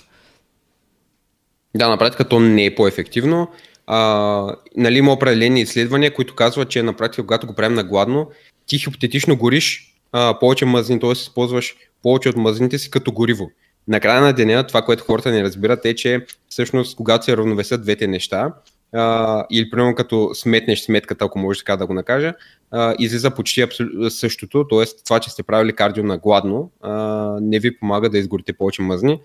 Да, 1.76 1.88
на 1.88 1.98
практика 1.98 2.28
то 2.28 2.40
не 2.40 2.64
е 2.64 2.74
по-ефективно. 2.74 3.48
А, 3.86 4.56
нали, 4.76 4.98
има 4.98 5.12
определени 5.12 5.60
изследвания, 5.60 6.14
които 6.14 6.34
казват, 6.34 6.68
че 6.68 6.82
на 6.82 6.92
практика, 6.92 7.22
когато 7.22 7.46
го 7.46 7.54
правим 7.54 7.74
на 7.74 7.84
гладно, 7.84 8.30
ти 8.66 8.78
хипотетично 8.78 9.36
гориш 9.36 9.94
а, 10.12 10.38
повече 10.38 10.64
мазнини, 10.64 11.00
т.е. 11.00 11.12
използваш 11.12 11.74
повече 12.02 12.28
от 12.28 12.36
мазнините 12.36 12.78
си 12.78 12.90
като 12.90 13.12
гориво. 13.12 13.50
Накрая 13.88 14.20
на 14.20 14.32
деня, 14.32 14.66
това, 14.66 14.82
което 14.82 15.04
хората 15.04 15.30
не 15.30 15.42
разбират 15.42 15.84
е, 15.84 15.94
че 15.94 16.26
всъщност 16.48 16.96
когато 16.96 17.24
се 17.24 17.36
равновесят 17.36 17.82
двете 17.82 18.06
неща, 18.06 18.52
а, 18.96 19.46
или 19.50 19.70
примерно 19.70 19.94
като 19.94 20.30
сметнеш 20.34 20.80
сметката, 20.80 21.24
ако 21.24 21.38
може 21.38 21.58
така 21.58 21.76
да 21.76 21.86
го 21.86 21.94
накажа, 21.94 22.34
а, 22.70 22.94
излиза 22.98 23.30
почти 23.30 23.62
абсолютно 23.62 24.10
същото, 24.10 24.68
т.е. 24.68 24.84
това, 25.04 25.20
че 25.20 25.30
сте 25.30 25.42
правили 25.42 25.72
кардио 25.72 26.04
на 26.04 26.18
гладно, 26.18 26.70
а, 26.80 26.92
не 27.40 27.58
ви 27.58 27.78
помага 27.78 28.10
да 28.10 28.18
изгорите 28.18 28.52
повече 28.52 28.82
мазни. 28.82 29.20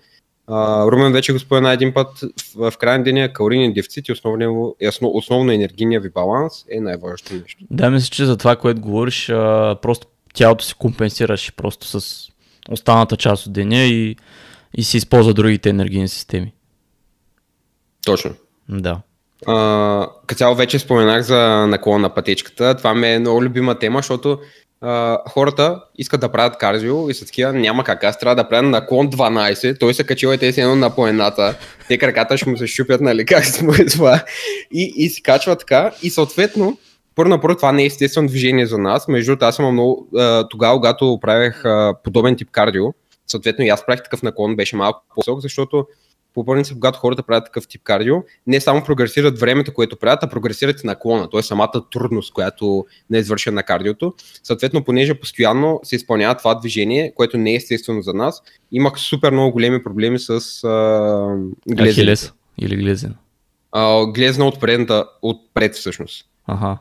А, 0.46 0.86
Румен 0.86 1.12
вече 1.12 1.32
го 1.32 1.38
спомена 1.38 1.72
един 1.72 1.94
път, 1.94 2.08
в, 2.56 2.70
в 2.70 2.78
крайна 2.78 3.04
деня 3.04 3.32
калорийния 3.32 3.72
дефицит 3.72 4.08
и 4.08 4.12
основно, 4.12 4.76
основно 5.02 5.52
енергийния 5.52 6.00
ви 6.00 6.10
баланс 6.10 6.64
е 6.70 6.80
най-важното 6.80 7.34
нещо. 7.34 7.64
Да, 7.70 7.90
мисля, 7.90 8.08
че 8.10 8.24
за 8.24 8.36
това, 8.36 8.56
което 8.56 8.80
говориш, 8.80 9.28
а, 9.28 9.76
просто 9.82 10.06
тялото 10.34 10.64
си 10.64 10.74
компенсираш 10.74 11.52
просто 11.56 12.00
с 12.00 12.28
останата 12.70 13.16
част 13.16 13.46
от 13.46 13.52
деня 13.52 13.84
и, 13.84 14.16
и 14.74 14.84
си 14.84 14.96
използва 14.96 15.34
другите 15.34 15.70
енергийни 15.70 16.08
системи. 16.08 16.52
Точно. 18.04 18.34
Да. 18.68 19.00
Като 20.26 20.38
цяло 20.38 20.54
вече 20.54 20.78
споменах 20.78 21.22
за 21.22 21.66
наклон 21.66 22.00
на 22.00 22.14
пътечката. 22.14 22.76
Това 22.76 22.94
ми 22.94 23.08
е 23.08 23.18
много 23.18 23.42
любима 23.42 23.78
тема, 23.78 23.98
защото 23.98 24.38
uh, 24.82 25.18
хората 25.28 25.82
искат 25.98 26.20
да 26.20 26.32
правят 26.32 26.58
кардио 26.58 27.10
и 27.10 27.14
са 27.14 27.26
такива, 27.26 27.52
няма 27.52 27.84
как, 27.84 28.04
аз 28.04 28.18
трябва 28.18 28.36
да 28.36 28.48
правя 28.48 28.62
наклон 28.62 29.10
12, 29.10 29.80
той 29.80 29.94
се 29.94 30.04
качил 30.04 30.28
и 30.34 30.38
те 30.38 30.52
си 30.52 30.60
едно 30.60 30.76
на 30.76 30.94
поената, 30.94 31.58
те 31.88 31.98
краката 31.98 32.36
ще 32.36 32.50
му 32.50 32.56
се 32.56 32.66
щупят, 32.66 33.00
нали, 33.00 33.24
как 33.26 33.44
се 33.44 33.64
му 33.64 33.72
това, 33.92 34.24
и, 34.72 34.92
и 34.96 35.08
се 35.08 35.22
качва 35.22 35.56
така, 35.56 35.90
и 36.02 36.10
съответно, 36.10 36.78
първо 37.14 37.28
напърво 37.28 37.56
това 37.56 37.72
не 37.72 37.82
е 37.82 37.86
естествено 37.86 38.28
движение 38.28 38.66
за 38.66 38.78
нас, 38.78 39.08
между 39.08 39.30
другото 39.30 39.44
аз 39.44 39.56
съм 39.56 39.72
много, 39.72 40.08
тогава, 40.50 40.76
когато 40.76 41.18
правех 41.20 41.62
uh, 41.62 41.96
подобен 42.04 42.36
тип 42.36 42.48
кардио, 42.50 42.84
съответно 43.26 43.64
и 43.64 43.68
аз 43.68 43.86
правих 43.86 44.02
такъв 44.02 44.22
наклон, 44.22 44.56
беше 44.56 44.76
малко 44.76 45.04
по-сок, 45.14 45.40
защото 45.40 45.86
по 46.34 46.44
принцип, 46.44 46.74
когато 46.74 46.98
хората 46.98 47.22
правят 47.22 47.44
такъв 47.44 47.68
тип 47.68 47.80
кардио, 47.84 48.16
не 48.46 48.60
само 48.60 48.84
прогресират 48.84 49.38
времето, 49.38 49.74
което 49.74 49.96
правят, 49.96 50.22
а 50.22 50.28
прогресират 50.28 50.82
и 50.82 50.86
наклона, 50.86 51.30
т.е. 51.30 51.42
самата 51.42 51.82
трудност, 51.92 52.32
която 52.32 52.86
не 53.10 53.18
е 53.18 53.20
извършена 53.20 53.54
на 53.54 53.62
кардиото. 53.62 54.14
Съответно, 54.42 54.84
понеже 54.84 55.14
постоянно 55.14 55.80
се 55.82 55.96
изпълнява 55.96 56.34
това 56.34 56.54
движение, 56.54 57.12
което 57.16 57.38
не 57.38 57.52
е 57.52 57.56
естествено 57.56 58.02
за 58.02 58.14
нас, 58.14 58.42
имах 58.72 58.98
супер 58.98 59.32
много 59.32 59.52
големи 59.52 59.82
проблеми 59.82 60.18
с 60.18 60.30
а, 60.64 61.36
глезен. 61.68 62.16
или 62.58 62.76
глезен? 62.76 63.14
А, 63.72 64.06
глезна 64.06 64.44
от 64.44 64.60
предната, 64.60 65.04
отпред 65.22 65.74
всъщност. 65.74 66.24
Ага. 66.46 66.78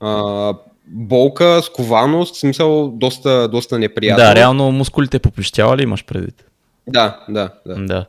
А, 0.00 0.54
болка, 0.86 1.60
скованост, 1.62 2.34
в 2.34 2.38
смисъл 2.38 2.88
доста, 2.88 3.48
доста 3.48 3.78
неприятно. 3.78 4.24
Да, 4.24 4.34
реално 4.34 4.70
мускулите 4.70 5.18
попищява 5.18 5.76
ли 5.76 5.82
имаш 5.82 6.04
предвид? 6.04 6.44
Да, 6.88 7.24
да, 7.28 7.50
да. 7.66 7.74
да. 7.74 8.06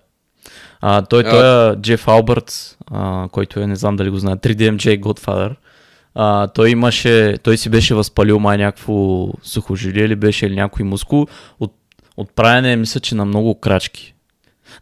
А, 0.86 1.02
той, 1.02 1.24
той 1.24 1.72
е 1.72 1.76
Джеф 1.76 2.08
Албърт, 2.08 2.78
а, 2.92 3.28
който 3.32 3.60
е, 3.60 3.68
не 3.68 3.76
знам 3.76 3.96
дали 3.96 4.10
го 4.10 4.18
знае, 4.18 4.36
3DMJ 4.36 5.00
Godfather. 5.00 5.56
а, 6.16 6.48
той 6.48 6.70
имаше, 6.70 7.38
той 7.44 7.58
си 7.58 7.70
беше 7.70 7.96
възпалил 7.96 8.40
май 8.40 8.58
някакво 8.58 9.28
сухожилие 9.44 10.06
или 10.06 10.16
беше 10.16 10.46
или 10.46 10.56
някой 10.56 10.86
мускул 10.86 11.28
от, 11.60 11.74
от 12.18 12.36
правене, 12.36 12.76
мисля, 12.76 13.00
че 13.00 13.16
на 13.16 13.26
много 13.26 13.60
крачки. 13.60 14.14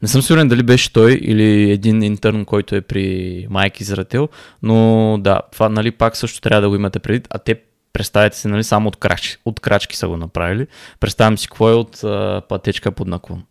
Не 0.01 0.07
съм 0.07 0.21
сигурен 0.21 0.47
дали 0.47 0.63
беше 0.63 0.93
той 0.93 1.11
или 1.11 1.71
един 1.71 2.03
интерн, 2.03 2.45
който 2.45 2.75
е 2.75 2.81
при 2.81 3.47
майки 3.49 3.83
Изрател, 3.83 4.29
но 4.63 5.17
да, 5.19 5.41
това 5.51 5.69
нали 5.69 5.91
пак 5.91 6.17
също 6.17 6.41
трябва 6.41 6.61
да 6.61 6.69
го 6.69 6.75
имате 6.75 6.99
предвид, 6.99 7.27
а 7.29 7.39
те 7.39 7.61
представете 7.93 8.37
си, 8.37 8.47
нали, 8.47 8.63
само 8.63 8.87
от 8.87 8.95
крачки, 8.95 9.37
от 9.45 9.59
крачки 9.59 9.97
са 9.97 10.07
го 10.07 10.17
направили. 10.17 10.67
Представям 10.99 11.37
си 11.37 11.47
какво 11.47 11.69
е 11.69 11.73
от 11.73 12.03
а, 12.03 12.41
пътечка 12.49 12.91
под 12.91 13.07
наклон. 13.07 13.43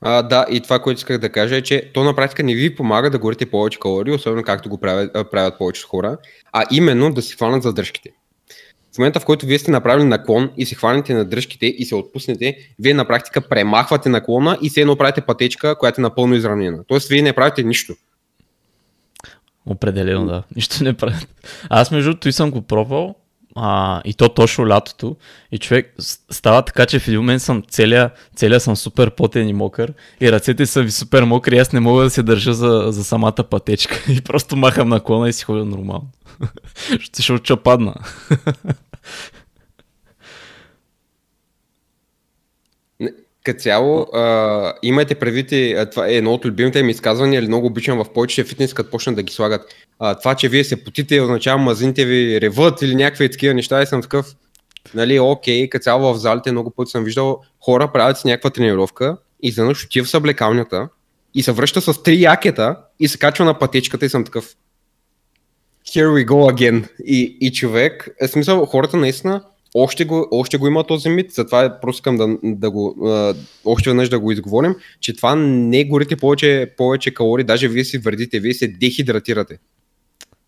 А, 0.00 0.22
да, 0.22 0.46
и 0.50 0.60
това, 0.60 0.78
което 0.78 0.98
исках 0.98 1.18
да 1.18 1.28
кажа 1.28 1.56
е, 1.56 1.62
че 1.62 1.90
то 1.94 2.04
на 2.04 2.14
практика 2.14 2.42
не 2.42 2.54
ви 2.54 2.74
помага 2.74 3.10
да 3.10 3.18
горите 3.18 3.50
повече 3.50 3.78
калории, 3.78 4.14
особено 4.14 4.42
както 4.42 4.68
го 4.68 4.78
правят, 4.78 5.30
правят 5.30 5.58
повече 5.58 5.82
хора, 5.82 6.16
а 6.52 6.64
именно 6.70 7.12
да 7.12 7.22
си 7.22 7.34
хванат 7.34 7.62
задръжките. 7.62 8.10
В 8.94 8.98
момента, 8.98 9.20
в 9.20 9.24
който 9.24 9.46
вие 9.46 9.58
сте 9.58 9.70
направили 9.70 10.04
наклон 10.04 10.50
и 10.56 10.66
се 10.66 10.74
хванете 10.74 11.14
на 11.14 11.24
дръжките 11.24 11.66
и 11.66 11.84
се 11.84 11.94
отпуснете, 11.94 12.56
вие 12.78 12.94
на 12.94 13.04
практика 13.04 13.40
премахвате 13.40 14.08
наклона 14.08 14.58
и 14.62 14.70
се 14.70 14.80
едно 14.80 14.96
правите 14.96 15.20
пътечка, 15.20 15.78
която 15.78 16.00
е 16.00 16.02
напълно 16.02 16.34
изравнена. 16.34 16.84
Тоест, 16.88 17.08
вие 17.08 17.22
не 17.22 17.32
правите 17.32 17.62
нищо. 17.62 17.94
Определено, 19.66 20.26
да. 20.26 20.42
Нищо 20.56 20.84
не 20.84 20.94
правят. 20.94 21.28
Аз 21.70 21.90
между 21.90 22.10
другото 22.10 22.28
и 22.28 22.32
съм 22.32 22.50
го 22.50 22.62
пробвал 22.62 23.14
а, 23.60 24.02
и 24.04 24.14
то 24.14 24.28
точно 24.28 24.68
лятото. 24.68 25.16
И 25.52 25.58
човек 25.58 25.94
става 26.30 26.62
така, 26.62 26.86
че 26.86 26.98
в 26.98 27.08
един 27.08 27.20
момент 27.20 27.42
съм 27.42 27.62
целия, 27.70 28.10
целия 28.36 28.60
съм 28.60 28.76
супер 28.76 29.10
потен 29.10 29.48
и 29.48 29.52
мокър 29.52 29.92
и 30.20 30.32
ръцете 30.32 30.66
са 30.66 30.82
ви 30.82 30.90
супер 30.90 31.22
мокри 31.22 31.56
и 31.56 31.58
аз 31.58 31.72
не 31.72 31.80
мога 31.80 32.02
да 32.02 32.10
се 32.10 32.22
държа 32.22 32.54
за, 32.54 32.84
за 32.88 33.04
самата 33.04 33.44
пътечка 33.50 33.96
и 34.12 34.20
просто 34.20 34.56
махам 34.56 34.88
наклона 34.88 35.28
и 35.28 35.32
си 35.32 35.44
ходя 35.44 35.64
нормално. 35.64 36.08
ще, 37.00 37.22
ще 37.22 37.56
падна. 37.56 37.94
Като 43.48 43.60
цяло, 43.60 44.06
а, 44.12 44.72
имайте 44.82 45.14
предвид, 45.14 45.48
това 45.90 46.08
е 46.08 46.14
едно 46.14 46.32
от 46.32 46.44
любимите 46.44 46.82
ми 46.82 46.90
изказвания, 46.90 47.38
или 47.38 47.48
много 47.48 47.66
обичам 47.66 47.98
в 47.98 48.12
повече 48.12 48.44
фитнес, 48.44 48.74
като 48.74 48.90
почнат 48.90 49.16
да 49.16 49.22
ги 49.22 49.32
слагат. 49.32 49.74
А, 49.98 50.14
това, 50.14 50.34
че 50.34 50.48
вие 50.48 50.64
се 50.64 50.84
потите, 50.84 51.20
означава 51.20 51.58
мазините 51.58 52.04
ви 52.04 52.40
реват 52.40 52.82
или 52.82 52.94
някакви 52.94 53.30
такива 53.30 53.54
неща 53.54 53.82
и 53.82 53.86
съм 53.86 54.02
такъв, 54.02 54.26
нали, 54.94 55.20
окей, 55.20 55.68
като 55.68 55.82
цяло 55.82 56.14
в 56.14 56.18
залите 56.18 56.52
много 56.52 56.70
пъти 56.70 56.90
съм 56.90 57.04
виждал 57.04 57.40
хора 57.60 57.92
правят 57.92 58.18
си 58.18 58.26
някаква 58.26 58.50
тренировка 58.50 59.16
и 59.42 59.50
заднъж 59.50 59.84
отива 59.84 60.04
в 60.06 60.10
съблекалнята 60.10 60.88
и 61.34 61.42
се 61.42 61.52
връща 61.52 61.80
с 61.80 62.02
три 62.02 62.22
якета 62.22 62.76
и 63.00 63.08
се 63.08 63.18
качва 63.18 63.44
на 63.44 63.58
пътечката 63.58 64.06
и 64.06 64.08
съм 64.08 64.24
такъв 64.24 64.56
here 65.86 66.08
we 66.08 66.26
go 66.26 66.54
again. 66.54 66.88
И, 67.04 67.38
и 67.40 67.52
човек, 67.52 68.08
е 68.20 68.28
смисъл, 68.28 68.66
хората 68.66 68.96
наистина 68.96 69.44
още 69.74 70.04
го, 70.04 70.28
още 70.30 70.58
го 70.58 70.66
има 70.66 70.84
този 70.84 71.08
мит, 71.08 71.32
затова 71.32 71.78
просто 71.80 71.98
искам 71.98 72.16
да, 72.16 72.36
да 72.42 72.70
го, 72.70 72.96
а, 73.06 73.34
още 73.64 73.90
веднъж 73.90 74.08
да 74.08 74.20
го 74.20 74.32
изговорим, 74.32 74.74
че 75.00 75.16
това 75.16 75.34
не 75.36 75.84
горите 75.84 76.16
повече, 76.16 76.72
повече 76.76 77.14
калории, 77.14 77.44
даже 77.44 77.68
вие 77.68 77.84
си 77.84 77.98
вредите, 77.98 78.40
вие 78.40 78.54
се 78.54 78.68
дехидратирате. 78.68 79.58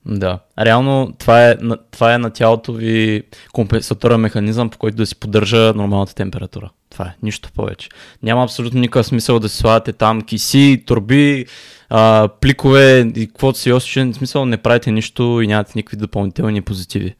Да, 0.06 0.38
реално 0.58 1.12
това 1.18 1.50
е, 1.50 1.56
това 1.90 2.14
е 2.14 2.18
на 2.18 2.30
тялото 2.30 2.72
ви 2.72 3.22
компенсаторен 3.52 4.20
механизъм, 4.20 4.70
по 4.70 4.78
който 4.78 4.96
да 4.96 5.06
си 5.06 5.20
поддържа 5.20 5.72
нормалната 5.76 6.14
температура. 6.14 6.70
Това 6.90 7.04
е, 7.04 7.14
нищо 7.22 7.50
повече. 7.54 7.88
Няма 8.22 8.44
абсолютно 8.44 8.80
никакъв 8.80 9.06
смисъл 9.06 9.38
да 9.38 9.48
си 9.48 9.56
слагате 9.56 9.92
там 9.92 10.22
киси, 10.22 10.82
турби, 10.86 11.46
а, 11.88 12.28
пликове 12.40 13.12
и 13.16 13.26
каквото 13.26 13.58
си. 13.58 13.72
В 13.72 13.80
смисъл 13.80 14.44
не 14.44 14.56
правите 14.56 14.92
нищо 14.92 15.40
и 15.42 15.46
нямате 15.46 15.72
никакви 15.76 15.96
допълнителни 15.96 16.62
позитиви. 16.62 17.14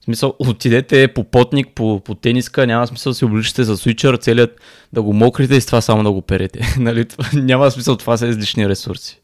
В 0.00 0.04
смисъл, 0.04 0.34
отидете 0.38 1.08
по 1.08 1.24
потник, 1.24 1.68
по, 1.74 2.00
по 2.00 2.14
тениска, 2.14 2.66
няма 2.66 2.86
смисъл 2.86 3.10
да 3.10 3.14
си 3.14 3.24
обличате 3.24 3.64
за 3.64 3.76
свичър, 3.76 4.16
целият 4.16 4.60
да 4.92 5.02
го 5.02 5.12
мокрите 5.12 5.54
и 5.54 5.60
с 5.60 5.66
това 5.66 5.80
само 5.80 6.02
да 6.02 6.12
го 6.12 6.22
перете. 6.22 6.74
нали? 6.78 7.06
няма 7.34 7.70
смисъл, 7.70 7.96
това 7.96 8.16
са 8.16 8.26
излишни 8.26 8.68
ресурси. 8.68 9.20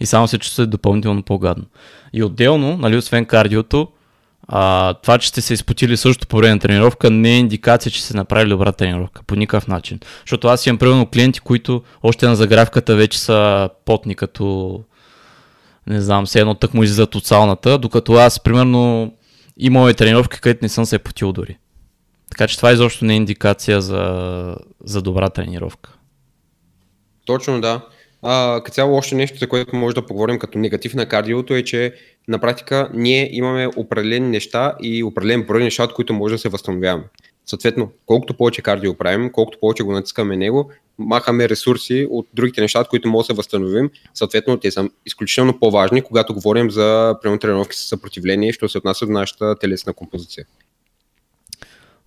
И 0.00 0.06
само 0.06 0.28
се 0.28 0.38
чувствате 0.38 0.70
допълнително 0.70 1.22
по-гадно. 1.22 1.64
И 2.12 2.22
отделно, 2.22 2.76
нали, 2.76 2.96
освен 2.96 3.24
кардиото, 3.24 3.88
а, 4.48 4.94
това, 4.94 5.18
че 5.18 5.28
сте 5.28 5.40
се 5.40 5.54
изпотили 5.54 5.96
също 5.96 6.26
по 6.26 6.36
време 6.36 6.54
на 6.54 6.60
тренировка, 6.60 7.10
не 7.10 7.30
е 7.30 7.38
индикация, 7.38 7.92
че 7.92 8.02
сте 8.02 8.16
направили 8.16 8.50
добра 8.50 8.72
тренировка. 8.72 9.22
По 9.26 9.36
никакъв 9.36 9.68
начин. 9.68 10.00
Защото 10.20 10.48
аз 10.48 10.66
имам 10.66 10.78
примерно 10.78 11.06
клиенти, 11.06 11.40
които 11.40 11.82
още 12.02 12.26
на 12.26 12.36
загравката 12.36 12.96
вече 12.96 13.18
са 13.18 13.68
потни 13.84 14.14
като 14.14 14.80
не 15.86 16.00
знам, 16.00 16.26
все 16.26 16.40
едно 16.40 16.54
тък 16.54 16.74
му 16.74 16.82
излизат 16.82 17.14
от 17.14 17.26
сауната, 17.26 17.78
докато 17.78 18.12
аз 18.12 18.40
примерно 18.40 19.12
имал 19.60 19.88
е 19.88 19.94
тренировки, 19.94 20.40
където 20.40 20.64
не 20.64 20.68
съм 20.68 20.84
се 20.84 20.98
потил 20.98 21.32
дори. 21.32 21.58
Така 22.30 22.46
че 22.46 22.56
това 22.56 22.72
изобщо 22.72 23.04
не 23.04 23.12
е 23.12 23.16
индикация 23.16 23.80
за, 23.80 24.56
за 24.84 25.02
добра 25.02 25.28
тренировка. 25.28 25.92
Точно 27.24 27.60
да. 27.60 27.80
А, 28.22 28.60
като 28.64 28.74
цяло 28.74 28.96
още 28.96 29.14
нещо, 29.14 29.38
за 29.38 29.48
което 29.48 29.76
може 29.76 29.94
да 29.94 30.06
поговорим 30.06 30.38
като 30.38 30.58
негатив 30.58 30.94
на 30.94 31.06
кардиото 31.06 31.54
е, 31.54 31.62
че 31.62 31.94
на 32.28 32.38
практика 32.38 32.90
ние 32.94 33.28
имаме 33.32 33.68
определени 33.76 34.28
неща 34.28 34.74
и 34.82 35.04
определен 35.04 35.42
брой 35.42 35.64
неща, 35.64 35.84
от 35.84 35.94
които 35.94 36.14
може 36.14 36.34
да 36.34 36.38
се 36.38 36.48
възстановяваме. 36.48 37.04
Съответно, 37.50 37.92
колкото 38.06 38.34
повече 38.34 38.62
кардио 38.62 38.94
правим, 38.94 39.32
колкото 39.32 39.58
повече 39.60 39.82
го 39.82 39.92
натискаме 39.92 40.36
него, 40.36 40.70
махаме 40.98 41.48
ресурси 41.48 42.06
от 42.10 42.28
другите 42.34 42.60
неща, 42.60 42.84
които 42.84 43.08
може 43.08 43.22
да 43.22 43.26
се 43.26 43.32
възстановим. 43.36 43.90
Съответно, 44.14 44.56
те 44.56 44.70
са 44.70 44.88
изключително 45.06 45.58
по-важни, 45.58 46.02
когато 46.02 46.34
говорим 46.34 46.70
за 46.70 47.16
тренировки 47.22 47.76
с 47.76 47.80
съпротивление, 47.80 48.52
що 48.52 48.68
се 48.68 48.78
отнася 48.78 49.06
до 49.06 49.12
нашата 49.12 49.56
телесна 49.58 49.92
композиция. 49.92 50.46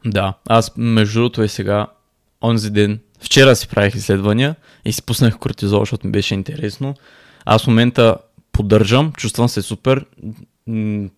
Да, 0.05 0.33
аз 0.49 0.71
между 0.77 1.19
другото 1.19 1.43
и 1.43 1.49
сега, 1.49 1.87
онзи 2.43 2.69
ден, 2.69 2.99
вчера 3.19 3.55
си 3.55 3.67
правих 3.67 3.95
изследвания 3.95 4.55
и 4.85 4.93
си 4.93 5.03
пуснах 5.03 5.37
кортизол, 5.37 5.79
защото 5.79 6.07
ми 6.07 6.11
беше 6.11 6.33
интересно. 6.33 6.95
Аз 7.45 7.63
в 7.63 7.67
момента 7.67 8.17
поддържам, 8.51 9.13
чувствам 9.17 9.49
се 9.49 9.61
супер, 9.61 10.05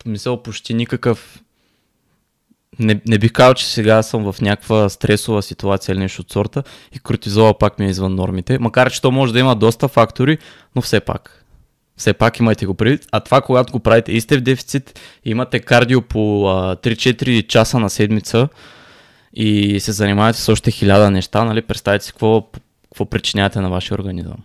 мисля 0.06 0.44
почти 0.44 0.74
никакъв 0.74 1.42
не, 2.80 3.02
не 3.08 3.18
бих 3.18 3.32
казал, 3.32 3.54
че 3.54 3.66
сега 3.66 4.04
съм 4.04 4.32
в 4.32 4.42
някаква 4.42 4.90
стресова 4.90 5.42
ситуация 5.42 5.94
или 5.94 6.00
нещо 6.00 6.22
от 6.22 6.32
сорта 6.32 6.64
и 6.96 7.00
кортизола 7.00 7.58
пак 7.58 7.80
ми 7.80 7.86
е 7.86 7.90
извън 7.90 8.16
нормите. 8.16 8.60
Макар, 8.60 8.92
че 8.92 9.02
то 9.02 9.12
може 9.12 9.34
да 9.34 9.40
има 9.40 9.56
доста 9.56 9.88
фактори, 9.88 10.38
но 10.76 10.82
все 10.82 11.00
пак. 11.00 11.46
Все 11.98 12.14
пак 12.14 12.40
имайте 12.40 12.66
го 12.66 12.74
предвид. 12.74 13.06
А 13.12 13.20
това, 13.20 13.42
когато 13.42 13.74
го 13.74 13.80
правите 13.80 14.12
и 14.12 14.22
сте 14.22 14.38
в 14.38 14.42
дефицит, 14.42 15.00
имате 15.26 15.60
кардио 15.60 16.02
по 16.02 16.50
а, 16.50 16.76
3-4 16.76 17.48
часа 17.48 17.80
на 17.80 17.90
седмица 17.90 18.48
и 19.34 19.80
се 19.80 19.92
занимавате 19.92 20.40
с 20.40 20.50
още 20.50 20.72
хиляда 20.72 21.12
неща, 21.12 21.44
нали? 21.44 21.62
представете 21.62 22.06
си 22.06 22.12
какво, 22.12 22.48
какво 22.84 23.06
причинявате 23.06 23.60
на 23.60 23.70
вашия 23.70 23.96
организъм. 23.96 24.38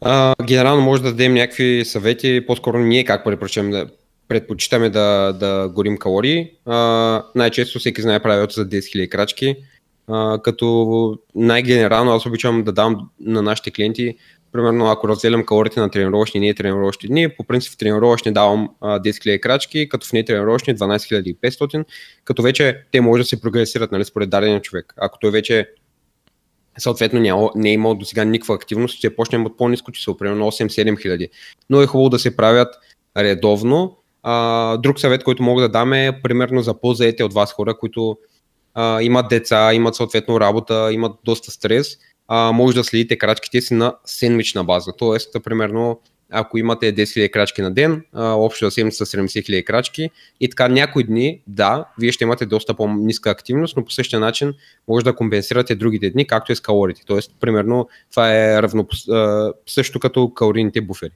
А, 0.00 0.34
генерално 0.44 0.82
може 0.82 1.02
да 1.02 1.08
дадем 1.08 1.34
някакви 1.34 1.84
съвети, 1.84 2.44
по-скоро 2.46 2.78
ние 2.78 3.04
как 3.04 3.24
препоръчваме 3.24 3.70
да 3.70 3.86
предпочитаме 4.28 4.90
да, 4.90 5.32
да 5.32 5.68
горим 5.74 5.96
калории. 5.96 6.50
А, 6.66 7.22
най-често 7.34 7.78
всеки 7.78 8.02
знае 8.02 8.22
правилото 8.22 8.54
за 8.54 8.68
10 8.68 8.78
000 8.78 9.08
крачки, 9.08 9.56
а, 10.06 10.38
като 10.42 11.18
най-генерално 11.34 12.12
аз 12.12 12.26
обичам 12.26 12.64
да 12.64 12.72
дам 12.72 13.08
на 13.20 13.42
нашите 13.42 13.70
клиенти, 13.70 14.16
примерно 14.52 14.86
ако 14.86 15.08
разделям 15.08 15.46
калориите 15.46 15.80
на 15.80 15.90
тренировъчни 15.90 16.38
и 16.38 16.40
не 16.40 16.54
тренировъчни 16.54 17.08
дни, 17.08 17.28
по 17.28 17.44
принцип 17.44 17.72
в 17.72 17.76
тренировъчни 17.76 18.32
давам 18.32 18.68
а, 18.80 19.00
10 19.00 19.10
000 19.10 19.40
крачки, 19.40 19.88
като 19.88 20.06
в 20.06 20.12
не 20.12 20.24
тренировъчни 20.24 20.76
12 20.76 21.34
500, 21.34 21.84
като 22.24 22.42
вече 22.42 22.82
те 22.92 23.00
може 23.00 23.22
да 23.22 23.28
се 23.28 23.40
прогресират 23.40 23.92
нали, 23.92 24.04
според 24.04 24.30
дадения 24.30 24.62
човек. 24.62 24.94
Ако 24.96 25.18
той 25.18 25.30
вече 25.30 25.68
съответно 26.78 27.20
няма, 27.20 27.50
не 27.54 27.70
е 27.70 27.72
имал 27.72 27.94
до 27.94 28.04
сега 28.04 28.24
никаква 28.24 28.54
активност, 28.54 28.96
ще 28.96 29.16
почнем 29.16 29.46
от 29.46 29.56
по-низко 29.58 29.92
число, 29.92 30.16
примерно 30.16 30.50
8-7 30.50 31.02
хиляди. 31.02 31.28
Но 31.70 31.82
е 31.82 31.86
хубаво 31.86 32.08
да 32.08 32.18
се 32.18 32.36
правят 32.36 32.74
редовно, 33.16 33.96
а, 34.22 34.76
друг 34.76 35.00
съвет, 35.00 35.24
който 35.24 35.42
мога 35.42 35.62
да 35.62 35.68
дам 35.68 35.92
е 35.92 36.20
примерно 36.22 36.62
за 36.62 36.80
по-заете 36.80 37.24
от 37.24 37.34
вас 37.34 37.52
хора, 37.52 37.78
които 37.78 38.18
а, 38.74 39.02
имат 39.02 39.28
деца, 39.28 39.74
имат 39.74 39.94
съответно 39.94 40.40
работа, 40.40 40.88
имат 40.92 41.12
доста 41.24 41.50
стрес, 41.50 41.96
а, 42.28 42.52
може 42.52 42.76
да 42.76 42.84
следите 42.84 43.18
крачките 43.18 43.60
си 43.60 43.74
на 43.74 43.94
сендвична 44.04 44.64
база. 44.64 44.92
Тоест, 44.98 45.36
примерно, 45.44 46.00
ако 46.30 46.58
имате 46.58 46.94
10 46.94 47.02
000 47.02 47.30
крачки 47.30 47.62
на 47.62 47.70
ден, 47.70 48.04
а, 48.12 48.32
общо 48.32 48.64
за 48.64 48.70
седмица 48.70 49.06
70 49.06 49.26
000 49.26 49.64
крачки 49.64 50.10
и 50.40 50.48
така 50.48 50.68
някои 50.68 51.04
дни, 51.04 51.42
да, 51.46 51.84
вие 52.00 52.12
ще 52.12 52.24
имате 52.24 52.46
доста 52.46 52.74
по-ниска 52.74 53.30
активност, 53.30 53.76
но 53.76 53.84
по 53.84 53.90
същия 53.90 54.20
начин 54.20 54.54
може 54.88 55.04
да 55.04 55.16
компенсирате 55.16 55.74
другите 55.74 56.10
дни, 56.10 56.26
както 56.26 56.52
и 56.52 56.56
с 56.56 56.60
калориите. 56.60 57.02
Тоест, 57.06 57.32
примерно, 57.40 57.88
това 58.10 58.34
е 58.34 58.62
равно, 58.62 58.86
също 59.66 60.00
като 60.00 60.34
калорийните 60.34 60.80
буфери. 60.80 61.12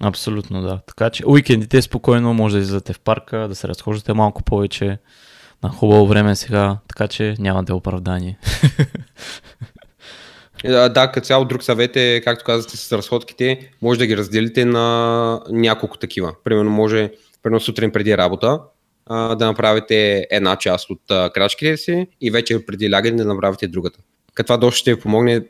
Абсолютно, 0.00 0.62
да. 0.62 0.80
Така 0.86 1.10
че 1.10 1.26
уикендите 1.26 1.82
спокойно 1.82 2.34
може 2.34 2.56
да 2.56 2.60
излизате 2.60 2.92
в 2.92 3.00
парка, 3.00 3.48
да 3.48 3.54
се 3.54 3.68
разхождате 3.68 4.12
малко 4.12 4.42
повече 4.42 4.98
на 5.62 5.68
хубаво 5.68 6.06
време 6.06 6.36
сега, 6.36 6.78
така 6.88 7.08
че 7.08 7.34
няма 7.38 7.62
да 7.64 7.72
е 7.72 7.76
оправдание. 7.76 8.38
Да, 10.64 11.10
като 11.14 11.26
цяло 11.26 11.44
друг 11.44 11.62
съвет 11.62 11.96
е, 11.96 12.20
както 12.24 12.44
казахте 12.44 12.76
с 12.76 12.92
разходките, 12.92 13.70
може 13.82 13.98
да 13.98 14.06
ги 14.06 14.16
разделите 14.16 14.64
на 14.64 15.40
няколко 15.50 15.98
такива. 15.98 16.34
Примерно 16.44 16.70
може, 16.70 17.10
примерно 17.42 17.60
сутрин 17.60 17.92
преди 17.92 18.16
работа, 18.16 18.60
да 19.10 19.46
направите 19.46 20.26
една 20.30 20.56
част 20.56 20.90
от 20.90 21.32
крачките 21.34 21.76
си 21.76 22.06
и 22.20 22.30
вече 22.30 22.66
преди 22.66 22.90
лягане 22.90 23.16
да 23.16 23.34
направите 23.34 23.68
другата. 23.68 23.98
Като 24.34 24.58
това 24.58 24.72
ще 24.72 24.94
ви 24.94 25.00
помогне 25.00 25.40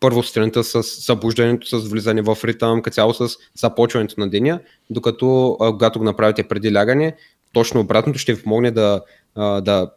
първо 0.00 0.22
сутринта 0.22 0.64
с 0.64 0.82
събуждането, 0.82 1.66
с 1.66 1.88
влизане 1.88 2.22
в 2.22 2.38
ритъм, 2.44 2.82
като 2.82 2.94
цяло 2.94 3.14
с 3.14 3.28
започването 3.54 4.20
на 4.20 4.30
деня, 4.30 4.60
докато 4.90 5.56
когато 5.58 5.98
го 5.98 6.04
направите 6.04 6.48
преди 6.48 6.74
лягане, 6.74 7.16
точно 7.52 7.80
обратното 7.80 8.18
ще 8.18 8.34
ви 8.34 8.42
помогне 8.42 8.70
да, 8.70 9.02
да 9.36 9.90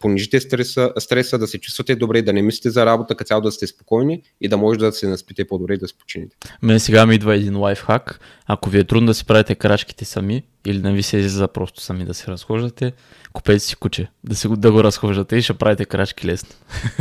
понижите 0.00 0.40
стреса, 0.40 0.92
стреса, 0.98 1.38
да 1.38 1.46
се 1.46 1.58
чувствате 1.58 1.96
добре, 1.96 2.22
да 2.22 2.32
не 2.32 2.42
мислите 2.42 2.70
за 2.70 2.86
работа, 2.86 3.14
като 3.14 3.28
цяло 3.28 3.40
да 3.40 3.52
сте 3.52 3.66
спокойни 3.66 4.22
и 4.40 4.48
да 4.48 4.56
може 4.56 4.78
да 4.78 4.92
се 4.92 5.08
наспите 5.08 5.44
по-добре 5.44 5.74
и 5.74 5.78
да 5.78 5.88
се 5.88 5.94
почините. 5.94 6.36
Мен 6.62 6.80
сега 6.80 7.06
ми 7.06 7.14
идва 7.14 7.36
един 7.36 7.58
лайфхак. 7.58 8.20
Ако 8.46 8.70
ви 8.70 8.78
е 8.78 8.84
трудно 8.84 9.06
да 9.06 9.14
си 9.14 9.24
правите 9.24 9.54
крачките 9.54 10.04
сами 10.04 10.42
или 10.66 10.78
не 10.78 10.92
ви 10.92 11.02
се 11.02 11.16
излиза 11.16 11.48
просто 11.48 11.80
сами 11.80 12.04
да 12.04 12.14
се 12.14 12.26
разхождате, 12.26 12.92
купете 13.32 13.58
си 13.58 13.76
куче, 13.76 14.08
да, 14.24 14.36
си, 14.36 14.48
да 14.50 14.72
го 14.72 14.84
разхождате 14.84 15.36
и 15.36 15.42
ще 15.42 15.54
правите 15.54 15.84
крачки 15.84 16.26
лесно. 16.26 16.50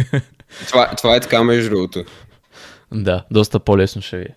Това, 0.68 0.96
това 0.98 1.16
е 1.16 1.20
така 1.20 1.44
между 1.44 1.70
другото. 1.70 2.04
Да, 2.94 3.26
доста 3.32 3.60
по-лесно 3.60 4.02
ще 4.02 4.18
ви 4.18 4.24
е. 4.24 4.36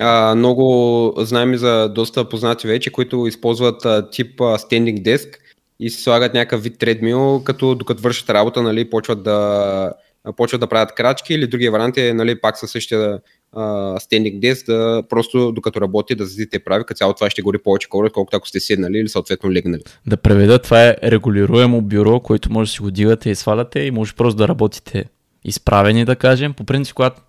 А, 0.00 0.34
много 0.34 1.14
знаем 1.18 1.56
за 1.56 1.88
доста 1.88 2.28
познати 2.28 2.66
вече, 2.66 2.90
които 2.90 3.26
използват 3.26 3.84
а, 3.84 4.10
тип 4.10 4.40
а, 4.40 4.44
standing 4.44 5.02
desk 5.02 5.34
и 5.80 5.90
си 5.90 6.02
слагат 6.02 6.34
някакъв 6.34 6.62
вид 6.62 6.78
тредмил, 6.78 7.42
като 7.44 7.74
докато 7.74 8.02
вършат 8.02 8.30
работа, 8.30 8.62
нали, 8.62 8.90
почват 8.90 9.22
да, 9.22 9.92
почват 10.36 10.60
да 10.60 10.66
правят 10.66 10.94
крачки 10.94 11.34
или 11.34 11.46
другия 11.46 11.70
вариант 11.70 11.96
е 11.96 12.14
нали, 12.14 12.40
пак 12.40 12.58
със 12.58 12.70
същия 12.70 13.20
standing 13.54 14.38
desk, 14.38 14.66
да 14.66 15.02
просто 15.08 15.52
докато 15.52 15.80
работи 15.80 16.14
да 16.14 16.26
седите 16.26 16.58
прави, 16.58 16.84
като 16.84 16.98
цяло 16.98 17.14
това 17.14 17.30
ще 17.30 17.42
гори 17.42 17.58
повече 17.58 17.88
кора, 17.88 18.10
колкото 18.10 18.36
ако 18.36 18.48
сте 18.48 18.60
седнали 18.60 18.98
или 18.98 19.08
съответно 19.08 19.52
легнали. 19.52 19.82
Да 20.06 20.16
преведа, 20.16 20.58
това 20.58 20.84
е 20.84 20.96
регулируемо 21.04 21.80
бюро, 21.80 22.20
което 22.20 22.52
може 22.52 22.68
да 22.68 22.72
си 22.72 22.80
го 22.80 22.90
дигате 22.90 23.30
и 23.30 23.34
сваляте 23.34 23.80
и 23.80 23.90
може 23.90 24.14
просто 24.14 24.36
да 24.36 24.48
работите 24.48 25.04
изправени, 25.44 26.04
да 26.04 26.16
кажем. 26.16 26.54
По 26.54 26.64
принцип, 26.64 26.94
когато 26.94 27.20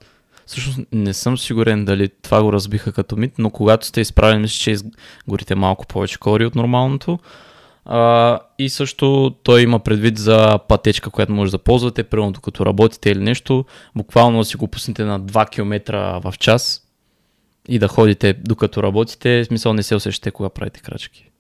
Всъщност 0.46 0.80
не 0.92 1.14
съм 1.14 1.38
сигурен 1.38 1.86
дали 1.86 2.10
това 2.22 2.44
го 2.44 2.54
разбиха 2.54 2.92
като 2.92 3.18
мит, 3.18 3.34
но 3.38 3.50
когато 3.50 3.86
сте 3.86 4.02
изправени, 4.02 4.42
мисля, 4.42 4.64
че 4.64 4.72
изгорите 4.72 5.56
малко 5.56 5.88
повече 5.88 6.20
калории 6.20 6.46
от 6.46 6.56
нормалното. 6.56 7.20
А, 7.86 8.40
и 8.60 8.70
също 8.70 9.36
той 9.44 9.62
има 9.62 9.80
предвид 9.80 10.18
за 10.18 10.60
пътечка, 10.68 11.10
която 11.10 11.34
може 11.34 11.52
да 11.52 11.58
ползвате, 11.58 12.04
примерно 12.04 12.32
докато 12.32 12.66
работите 12.66 13.10
или 13.10 13.20
нещо, 13.20 13.66
буквално 13.96 14.40
да 14.40 14.46
си 14.46 14.58
го 14.58 14.68
пуснете 14.68 15.04
на 15.04 15.22
2 15.22 15.50
км 15.50 16.20
в 16.24 16.34
час 16.40 16.82
и 17.68 17.80
да 17.80 17.88
ходите 17.88 18.34
докато 18.34 18.84
работите, 18.84 19.44
в 19.44 19.46
смисъл 19.46 19.74
не 19.74 19.84
се 19.84 19.96
усещате 19.96 20.32
кога 20.32 20.50
правите 20.50 20.82
крачки. 20.82 21.33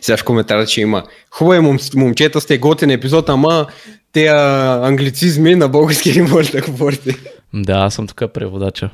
Сега 0.00 0.16
в 0.16 0.24
коментара, 0.24 0.66
че 0.66 0.80
има 0.80 1.02
хубаво 1.30 1.54
е, 1.54 1.60
мом, 1.60 1.78
момчета 1.94 2.40
сте 2.40 2.58
готен 2.58 2.90
епизод, 2.90 3.28
ама 3.28 3.66
те 4.12 4.26
англицизми 4.26 5.54
на 5.54 5.68
български 5.68 6.20
не 6.20 6.28
може 6.28 6.52
да 6.52 6.60
говорите. 6.60 7.16
Да, 7.54 7.72
аз 7.72 7.94
съм 7.94 8.06
тук 8.06 8.32
преводача. 8.34 8.90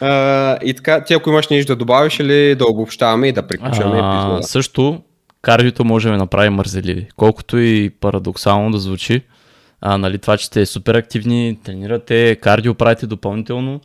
Uh, 0.00 0.62
и 0.62 0.74
така, 0.74 1.04
ти 1.04 1.14
ако 1.14 1.30
имаш 1.30 1.48
нещо 1.48 1.72
да 1.72 1.76
добавиш 1.76 2.20
или 2.20 2.54
да 2.54 2.66
обобщаваме 2.66 3.28
и 3.28 3.32
да 3.32 3.46
приключваме 3.46 3.98
епизода? 3.98 4.42
Също, 4.42 5.00
кардиото 5.42 5.84
може 5.84 6.08
да 6.08 6.16
направи 6.16 6.48
мързеливи. 6.48 7.06
Колкото 7.16 7.58
и 7.58 7.90
парадоксално 8.00 8.70
да 8.70 8.78
звучи, 8.78 9.22
а, 9.80 9.98
нали, 9.98 10.18
това, 10.18 10.36
че 10.36 10.46
сте 10.46 10.66
супер 10.66 10.94
активни, 10.94 11.58
тренирате, 11.64 12.36
кардио 12.36 12.74
правите 12.74 13.06
допълнително, 13.06 13.80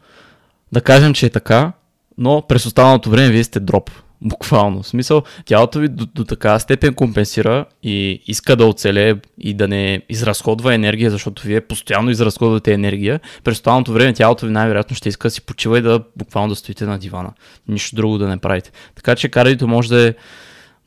да 0.71 0.81
кажем, 0.81 1.13
че 1.13 1.25
е 1.25 1.29
така, 1.29 1.71
но 2.17 2.41
през 2.41 2.65
останалото 2.65 3.09
време 3.09 3.29
вие 3.29 3.43
сте 3.43 3.59
дроп. 3.59 3.91
Буквално. 4.21 4.83
В 4.83 4.87
смисъл, 4.87 5.23
тялото 5.45 5.79
ви 5.79 5.87
до, 5.87 6.05
до 6.05 6.23
така 6.25 6.59
степен 6.59 6.93
компенсира 6.93 7.65
и 7.83 8.23
иска 8.27 8.55
да 8.55 8.65
оцелее 8.65 9.15
и 9.37 9.53
да 9.53 9.67
не 9.67 10.01
изразходва 10.09 10.73
енергия, 10.73 11.11
защото 11.11 11.47
вие 11.47 11.61
постоянно 11.61 12.09
изразходвате 12.09 12.73
енергия. 12.73 13.19
През 13.43 13.57
останалото 13.57 13.93
време 13.93 14.13
тялото 14.13 14.45
ви 14.45 14.51
най-вероятно 14.51 14.95
ще 14.95 15.09
иска 15.09 15.27
да 15.27 15.31
си 15.31 15.41
почива 15.41 15.77
и 15.77 15.81
да 15.81 16.03
буквално 16.15 16.49
да 16.49 16.55
стоите 16.55 16.85
на 16.85 16.97
дивана. 16.97 17.33
Нищо 17.67 17.95
друго 17.95 18.17
да 18.17 18.27
не 18.27 18.37
правите. 18.37 18.71
Така 18.95 19.15
че 19.15 19.29
кардито 19.29 19.67
може 19.67 19.89
да 19.89 20.07
е 20.07 20.13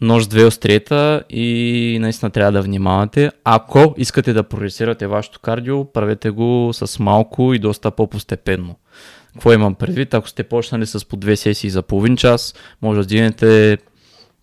нож 0.00 0.26
две 0.26 0.44
остриета 0.44 1.22
и 1.30 1.98
наистина 2.00 2.30
трябва 2.30 2.52
да 2.52 2.62
внимавате. 2.62 3.30
Ако 3.44 3.94
искате 3.96 4.32
да 4.32 4.42
прогресирате 4.42 5.06
вашето 5.06 5.40
кардио, 5.40 5.84
правете 5.84 6.30
го 6.30 6.70
с 6.72 6.98
малко 6.98 7.54
и 7.54 7.58
доста 7.58 7.90
по-постепенно. 7.90 8.76
Какво 9.32 9.52
имам 9.52 9.74
предвид? 9.74 10.14
Ако 10.14 10.28
сте 10.28 10.42
почнали 10.42 10.86
с 10.86 11.08
по 11.08 11.16
две 11.16 11.36
сесии 11.36 11.70
за 11.70 11.82
половин 11.82 12.16
час, 12.16 12.54
може 12.82 13.00
да 13.00 13.06
дигнете 13.06 13.78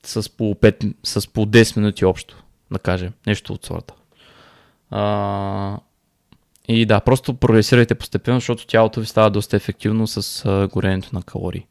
с 0.04 0.30
по, 0.38 0.44
5, 0.44 0.94
с 1.04 1.28
по 1.28 1.46
10 1.46 1.78
минути 1.78 2.06
общо, 2.06 2.44
да 2.72 2.80
кажем. 2.80 3.14
Нещо 3.28 3.54
от 3.54 3.66
сорта. 3.66 3.94
А, 4.92 5.78
и 6.68 6.86
да, 6.86 7.00
просто 7.00 7.34
прогресирайте 7.34 7.96
постепенно, 7.96 8.40
защото 8.40 8.68
тялото 8.68 9.00
ви 9.00 9.06
става 9.06 9.30
доста 9.30 9.58
ефективно 9.58 10.08
с 10.08 10.68
горенето 10.74 11.10
на 11.14 11.24
калории. 11.24 11.66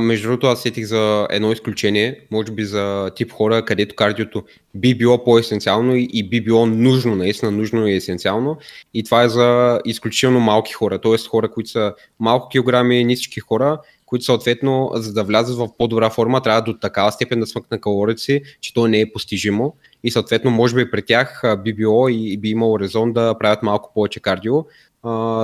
Между 0.00 0.28
другото, 0.28 0.46
аз 0.46 0.62
сетих 0.62 0.86
за 0.86 1.26
едно 1.30 1.52
изключение, 1.52 2.20
може 2.30 2.52
би 2.52 2.64
за 2.64 3.10
тип 3.16 3.32
хора, 3.32 3.64
където 3.64 3.94
кардиото 3.94 4.44
би 4.74 4.94
било 4.94 5.24
по-есенциално 5.24 5.92
и, 5.96 6.28
би 6.28 6.40
било 6.40 6.66
нужно, 6.66 7.16
наистина 7.16 7.50
нужно 7.50 7.86
и 7.86 7.94
есенциално. 7.94 8.56
И 8.94 9.04
това 9.04 9.22
е 9.22 9.28
за 9.28 9.80
изключително 9.84 10.40
малки 10.40 10.72
хора, 10.72 11.00
т.е. 11.00 11.28
хора, 11.28 11.50
които 11.50 11.70
са 11.70 11.94
малко 12.20 12.48
килограми, 12.48 13.04
нисички 13.04 13.40
хора, 13.40 13.78
които 14.06 14.24
съответно, 14.24 14.90
за 14.94 15.12
да 15.12 15.24
влязат 15.24 15.56
в 15.56 15.68
по-добра 15.78 16.10
форма, 16.10 16.42
трябва 16.42 16.62
до 16.62 16.78
такава 16.78 17.12
степен 17.12 17.40
да 17.40 17.46
смъкнат 17.46 17.80
калориите 17.80 18.22
си, 18.22 18.42
че 18.60 18.74
то 18.74 18.88
не 18.88 19.00
е 19.00 19.12
постижимо. 19.12 19.74
И 20.04 20.10
съответно, 20.10 20.50
може 20.50 20.74
би 20.74 20.90
при 20.90 21.02
тях 21.02 21.42
би 21.64 21.74
било 21.74 22.08
и 22.08 22.36
би 22.36 22.48
имало 22.48 22.80
резон 22.80 23.12
да 23.12 23.34
правят 23.38 23.62
малко 23.62 23.90
повече 23.94 24.20
кардио, 24.20 24.64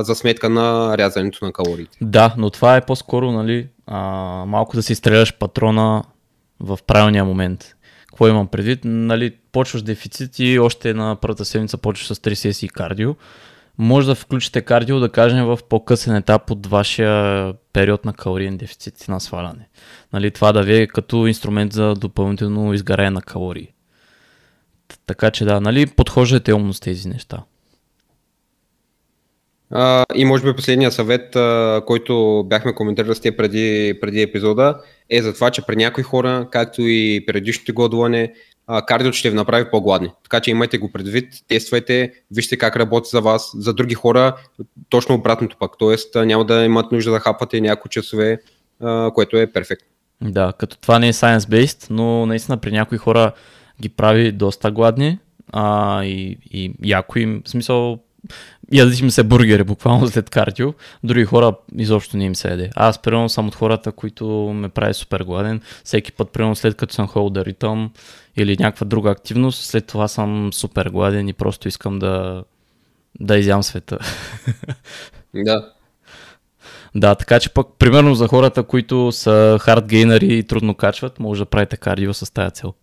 за 0.05 0.15
сметка 0.15 0.51
на 0.51 0.99
рязането 0.99 1.45
на 1.45 1.53
калориите. 1.53 1.99
Да, 2.01 2.35
но 2.39 2.51
това 2.51 2.77
е 2.77 2.87
по-скоро 2.87 3.33
нали, 3.33 3.69
а, 3.87 3.99
малко 4.47 4.77
да 4.77 4.83
си 4.83 4.95
стреляш 4.95 5.39
патрона 5.39 6.03
в 6.61 6.79
правилния 6.87 7.25
момент. 7.25 7.75
Какво 8.07 8.29
имам 8.29 8.47
предвид? 8.47 8.81
Нали, 8.85 9.37
почваш 9.53 9.83
дефицит 9.83 10.39
и 10.39 10.59
още 10.59 10.95
на 10.95 11.17
първата 11.21 11.45
седмица 11.45 11.79
почваш 11.79 12.07
с 12.07 12.21
3 12.21 12.35
сесии 12.35 12.69
кардио. 12.69 13.15
Може 13.79 14.07
да 14.07 14.15
включите 14.15 14.61
кардио, 14.61 15.01
да 15.01 15.09
кажем, 15.09 15.45
в 15.45 15.59
по-късен 15.69 16.17
етап 16.17 16.51
от 16.51 16.67
вашия 16.67 17.53
период 17.73 18.05
на 18.05 18.13
калориен 18.13 18.57
дефицит 18.57 19.09
на 19.09 19.21
сваляне. 19.21 19.69
Нали, 20.13 20.31
това 20.31 20.53
да 20.53 20.63
ви 20.63 20.77
е 20.77 20.87
като 20.87 21.27
инструмент 21.27 21.73
за 21.73 21.95
допълнително 21.95 22.75
изгаряне 22.75 23.11
на 23.11 23.23
калории. 23.23 23.69
Така 25.07 25.31
че 25.31 25.45
да, 25.45 25.61
нали, 25.61 25.87
подхождате 25.87 26.55
умно 26.55 26.73
с 26.73 26.81
тези 26.81 27.09
неща. 27.09 27.43
И 30.15 30.25
може 30.25 30.45
би 30.45 30.57
последния 30.57 30.93
съвет, 30.93 31.35
uh, 31.35 31.85
който 31.85 32.45
бяхме 32.47 32.75
коментирали 32.75 33.15
с 33.15 33.21
те 33.21 33.37
преди, 33.37 33.99
преди 34.01 34.23
епизода, 34.23 34.81
е 35.11 35.23
за 35.23 35.35
това, 35.35 35.51
че 35.51 35.63
при 35.67 35.77
някои 35.77 36.05
хора, 36.05 36.49
както 36.51 36.83
и 36.83 37.25
предишното 37.27 37.75
гладуване, 37.75 38.33
uh, 38.69 38.85
кардиото 38.85 39.17
ще 39.17 39.31
ви 39.31 39.37
направи 39.37 39.71
по-гладни. 39.71 40.11
Така 40.23 40.41
че 40.41 40.51
имайте 40.51 40.79
го 40.79 40.93
предвид, 40.93 41.33
тествайте, 41.49 42.13
вижте 42.31 42.57
как 42.57 42.77
работи 42.77 43.09
за 43.13 43.21
вас. 43.21 43.51
За 43.55 43.75
други 43.75 43.95
хора, 43.95 44.37
точно 44.89 45.15
обратното 45.15 45.57
пък. 45.61 45.73
Тоест 45.79 46.15
няма 46.15 46.45
да 46.45 46.65
имат 46.65 46.93
нужда 46.93 47.11
да 47.11 47.21
хапате 47.21 47.61
няколко 47.61 47.89
часове, 47.89 48.39
uh, 48.83 49.13
което 49.13 49.37
е 49.37 49.53
перфектно. 49.53 49.89
Да, 50.21 50.53
като 50.59 50.79
това 50.79 50.99
не 50.99 51.09
е 51.09 51.13
science-based, 51.13 51.87
но 51.91 52.27
наистина 52.27 52.57
при 52.57 52.71
някои 52.73 52.99
хора 52.99 53.33
ги 53.81 53.89
прави 53.89 54.33
доста 54.33 54.71
гладни 54.71 55.19
а, 55.53 56.05
и, 56.05 56.39
и 56.51 56.75
яко 56.85 57.19
им, 57.19 57.43
в 57.45 57.49
смисъл 57.49 57.99
ядат 58.73 59.01
им 59.01 59.11
се 59.11 59.23
бургери 59.23 59.65
буквално 59.65 60.09
след 60.09 60.31
кардио, 60.31 60.73
други 61.05 61.25
хора 61.25 61.55
изобщо 61.79 62.17
не 62.17 62.25
им 62.25 62.35
се 62.35 62.49
яде. 62.49 62.71
Аз 62.77 63.03
примерно 63.03 63.29
съм 63.29 63.49
от 63.49 63.55
хората, 63.55 63.93
които 63.93 64.27
ме 64.55 64.69
прави 64.69 64.95
супер 64.95 65.21
гладен. 65.21 65.61
Всеки 65.85 66.13
път, 66.13 66.31
примерно 66.31 66.57
след 66.57 66.75
като 66.75 66.95
съм 66.95 67.09
ходил 67.09 67.31
да 67.31 67.45
ритъм 67.45 67.91
или 68.37 68.57
някаква 68.61 68.87
друга 68.87 69.11
активност, 69.11 69.65
след 69.65 69.87
това 69.87 70.09
съм 70.09 70.53
супер 70.53 70.87
гладен 70.91 71.29
и 71.29 71.33
просто 71.33 71.69
искам 71.69 71.99
да, 71.99 72.45
да 73.21 73.39
изям 73.39 73.63
света. 73.63 73.99
Да. 75.35 75.73
Да, 76.95 77.15
така 77.15 77.41
че 77.41 77.51
пък, 77.51 77.67
примерно 77.79 78.15
за 78.15 78.29
хората, 78.29 78.63
които 78.63 79.13
са 79.13 79.59
хардгейнери 79.61 80.39
и 80.39 80.43
трудно 80.43 80.75
качват, 80.75 81.21
може 81.21 81.41
да 81.41 81.47
правите 81.47 81.77
кардио 81.77 82.15
с 82.15 82.33
тази 82.33 82.51
цел. 82.55 82.75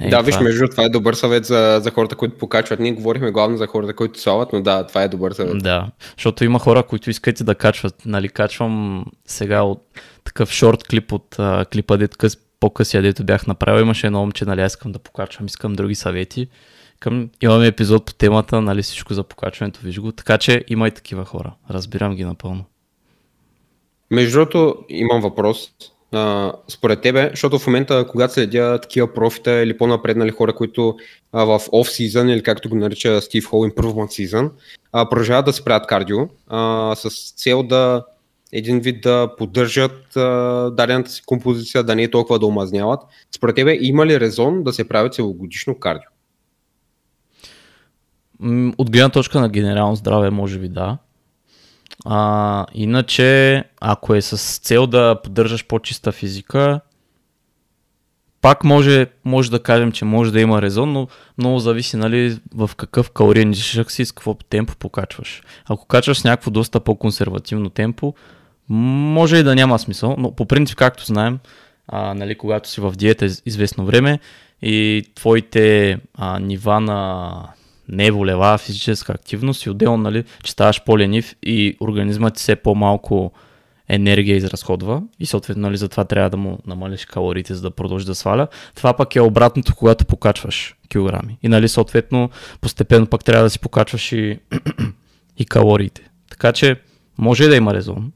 Е, 0.00 0.08
да, 0.08 0.20
виж, 0.20 0.38
между 0.40 0.68
това 0.68 0.84
е 0.84 0.88
добър 0.88 1.14
съвет 1.14 1.44
за, 1.44 1.80
за 1.82 1.90
хората, 1.90 2.16
които 2.16 2.38
покачват. 2.38 2.80
Ние 2.80 2.92
говорихме 2.92 3.30
главно 3.30 3.56
за 3.56 3.66
хората, 3.66 3.96
които 3.96 4.20
слават, 4.20 4.52
но 4.52 4.62
да, 4.62 4.86
това 4.86 5.02
е 5.02 5.08
добър 5.08 5.32
съвет. 5.32 5.58
Да, 5.58 5.90
защото 6.16 6.44
има 6.44 6.58
хора, 6.58 6.82
които 6.82 7.10
искат 7.10 7.44
да 7.44 7.54
качват. 7.54 8.02
Нали, 8.06 8.28
качвам 8.28 9.04
сега 9.26 9.62
от 9.62 9.82
такъв 10.24 10.52
шорт 10.52 10.84
клип 10.88 11.12
от 11.12 11.38
а, 11.38 11.64
клипа, 11.72 11.96
дет 11.96 12.16
къс, 12.16 12.36
по-късия, 12.60 13.02
дето 13.02 13.24
бях 13.24 13.46
направил. 13.46 13.82
Имаше 13.82 14.06
едно 14.06 14.20
момче, 14.20 14.44
нали, 14.44 14.64
искам 14.64 14.92
да 14.92 14.98
покачвам, 14.98 15.46
искам 15.46 15.72
други 15.72 15.94
съвети. 15.94 16.48
Към, 17.00 17.30
имаме 17.40 17.66
епизод 17.66 18.06
по 18.06 18.14
темата, 18.14 18.60
нали 18.60 18.82
всичко 18.82 19.14
за 19.14 19.22
покачването, 19.22 19.80
виж 19.82 20.00
го. 20.00 20.12
Така 20.12 20.38
че 20.38 20.64
има 20.68 20.88
и 20.88 20.90
такива 20.90 21.24
хора. 21.24 21.52
Разбирам 21.70 22.14
ги 22.14 22.24
напълно. 22.24 22.64
Между 24.10 24.38
другото, 24.38 24.76
имам 24.88 25.20
въпрос. 25.20 25.70
А, 26.12 26.52
според 26.68 27.00
тебе, 27.00 27.28
защото 27.30 27.58
в 27.58 27.66
момента, 27.66 28.06
когато 28.10 28.34
следя 28.34 28.78
такива 28.82 29.12
профита 29.14 29.50
или 29.50 29.78
по-напреднали 29.78 30.30
хора, 30.30 30.52
които 30.52 30.96
а, 31.32 31.44
в 31.44 31.58
off-season 31.58 32.32
или 32.32 32.42
както 32.42 32.68
го 32.68 32.76
нарича 32.76 33.20
Стив 33.20 33.46
Хол 33.46 33.66
Improvement 33.66 34.26
Season, 34.26 34.50
а, 34.92 35.08
продължават 35.08 35.44
да 35.44 35.52
се 35.52 35.62
кардио 35.88 36.18
а, 36.48 36.94
с 36.94 37.32
цел 37.36 37.62
да 37.62 38.04
един 38.52 38.80
вид 38.80 39.00
да 39.02 39.34
поддържат 39.38 40.16
а, 40.16 40.70
дадената 40.70 41.10
си 41.10 41.22
композиция, 41.26 41.84
да 41.84 41.96
не 41.96 42.02
е 42.02 42.10
толкова 42.10 42.38
да 42.38 42.46
омазняват. 42.46 43.00
Според 43.36 43.56
тебе 43.56 43.78
има 43.80 44.06
ли 44.06 44.20
резон 44.20 44.62
да 44.62 44.72
се 44.72 44.88
прави 44.88 45.10
целогодишно 45.10 45.78
кардио? 45.78 46.10
От 48.78 48.90
гледна 48.90 49.08
точка 49.08 49.40
на 49.40 49.48
генерално 49.48 49.96
здраве, 49.96 50.30
може 50.30 50.58
би 50.58 50.68
да. 50.68 50.98
А, 52.04 52.66
иначе, 52.74 53.64
ако 53.80 54.14
е 54.14 54.22
с 54.22 54.58
цел 54.58 54.86
да 54.86 55.20
поддържаш 55.22 55.66
по-чиста 55.66 56.12
физика, 56.12 56.80
пак 58.40 58.64
може, 58.64 59.06
може 59.24 59.50
да 59.50 59.62
кажем, 59.62 59.92
че 59.92 60.04
може 60.04 60.32
да 60.32 60.40
има 60.40 60.62
резон, 60.62 60.92
но 60.92 61.08
много 61.38 61.58
зависи 61.58 61.96
нали, 61.96 62.38
в 62.54 62.70
какъв 62.76 63.10
калориен 63.10 63.50
излишък 63.50 63.90
си 63.90 64.02
и 64.02 64.06
с 64.06 64.12
какво 64.12 64.34
темпо 64.34 64.76
покачваш. 64.76 65.42
Ако 65.68 65.86
качваш 65.86 66.18
с 66.18 66.24
някакво 66.24 66.50
доста 66.50 66.80
по-консервативно 66.80 67.70
темпо, 67.70 68.14
може 68.68 69.36
и 69.36 69.42
да 69.42 69.54
няма 69.54 69.78
смисъл, 69.78 70.14
но 70.18 70.34
по 70.34 70.46
принцип, 70.46 70.78
както 70.78 71.04
знаем, 71.04 71.38
а, 71.88 72.14
нали, 72.14 72.38
когато 72.38 72.68
си 72.68 72.80
в 72.80 72.92
диета 72.96 73.26
известно 73.46 73.84
време 73.84 74.18
и 74.62 75.04
твоите 75.14 75.98
а, 76.14 76.38
нива 76.38 76.80
на 76.80 77.32
неволева 77.90 78.58
физическа 78.58 79.12
активност 79.12 79.66
и 79.66 79.70
отделно, 79.70 79.96
нали, 79.96 80.24
че 80.42 80.52
ставаш 80.52 80.84
по-ленив 80.84 81.34
и 81.42 81.76
организмът 81.80 82.34
ти 82.34 82.40
все 82.40 82.56
по-малко 82.56 83.32
енергия 83.88 84.36
изразходва 84.36 85.02
и 85.20 85.26
съответно 85.26 85.62
нали, 85.62 85.76
затова 85.76 86.04
трябва 86.04 86.30
да 86.30 86.36
му 86.36 86.58
намалиш 86.66 87.04
калориите, 87.04 87.54
за 87.54 87.62
да 87.62 87.70
продължи 87.70 88.06
да 88.06 88.14
сваля. 88.14 88.48
Това 88.74 88.96
пък 88.96 89.16
е 89.16 89.20
обратното, 89.20 89.74
когато 89.76 90.06
покачваш 90.06 90.76
килограми. 90.88 91.38
И 91.42 91.48
нали, 91.48 91.68
съответно 91.68 92.30
постепенно 92.60 93.06
пък 93.06 93.24
трябва 93.24 93.44
да 93.44 93.50
си 93.50 93.58
покачваш 93.58 94.12
и, 94.12 94.38
и 95.38 95.44
калориите. 95.44 96.10
Така 96.30 96.52
че 96.52 96.80
може 97.18 97.48
да 97.48 97.56
има 97.56 97.74
резон, 97.74 98.12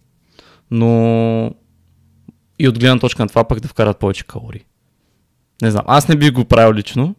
но 0.71 1.55
и 2.59 2.69
от 2.69 2.79
гледна 2.79 2.99
точка 2.99 3.23
на 3.23 3.29
това 3.29 3.45
пък 3.45 3.61
да 3.61 3.69
вкарат 3.69 3.99
повече 3.99 4.25
калории. 4.25 4.65
Не 5.63 5.71
знам, 5.71 5.85
аз 5.87 6.09
не 6.09 6.17
бих 6.17 6.33
го 6.33 6.45
правил 6.45 6.75
лично, 6.75 7.15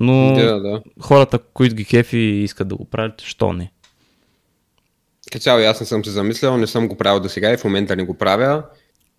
но 0.00 0.34
Да, 0.34 0.60
да. 0.60 0.82
хората, 1.00 1.38
които 1.38 1.74
ги 1.74 1.84
кефи 1.84 2.16
и 2.16 2.42
искат 2.42 2.68
да 2.68 2.76
го 2.76 2.84
правят, 2.84 3.20
що 3.20 3.52
не? 3.52 3.70
Цяло 5.40 5.60
аз 5.60 5.80
не 5.80 5.86
съм 5.86 6.04
се 6.04 6.10
замислял, 6.10 6.56
не 6.56 6.66
съм 6.66 6.88
го 6.88 6.96
правил 6.96 7.20
до 7.20 7.28
сега 7.28 7.52
и 7.52 7.56
в 7.56 7.64
момента 7.64 7.96
не 7.96 8.04
го 8.04 8.14
правя. 8.14 8.62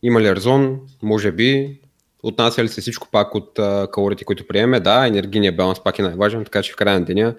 Има 0.03 0.21
ли 0.21 0.35
резон? 0.35 0.79
Може 1.03 1.31
би. 1.31 1.79
Отнася 2.23 2.63
ли 2.63 2.67
се 2.67 2.81
всичко 2.81 3.07
пак 3.11 3.35
от 3.35 3.59
а, 3.59 3.87
калорите, 3.93 4.23
които 4.23 4.47
приеме? 4.47 4.79
Да, 4.79 5.07
енергийният 5.07 5.55
баланс 5.55 5.83
пак 5.83 5.99
е 5.99 6.01
най-важен, 6.01 6.43
така 6.43 6.61
че 6.61 6.73
в 6.73 6.75
края 6.75 6.99
на 6.99 7.05
деня 7.05 7.35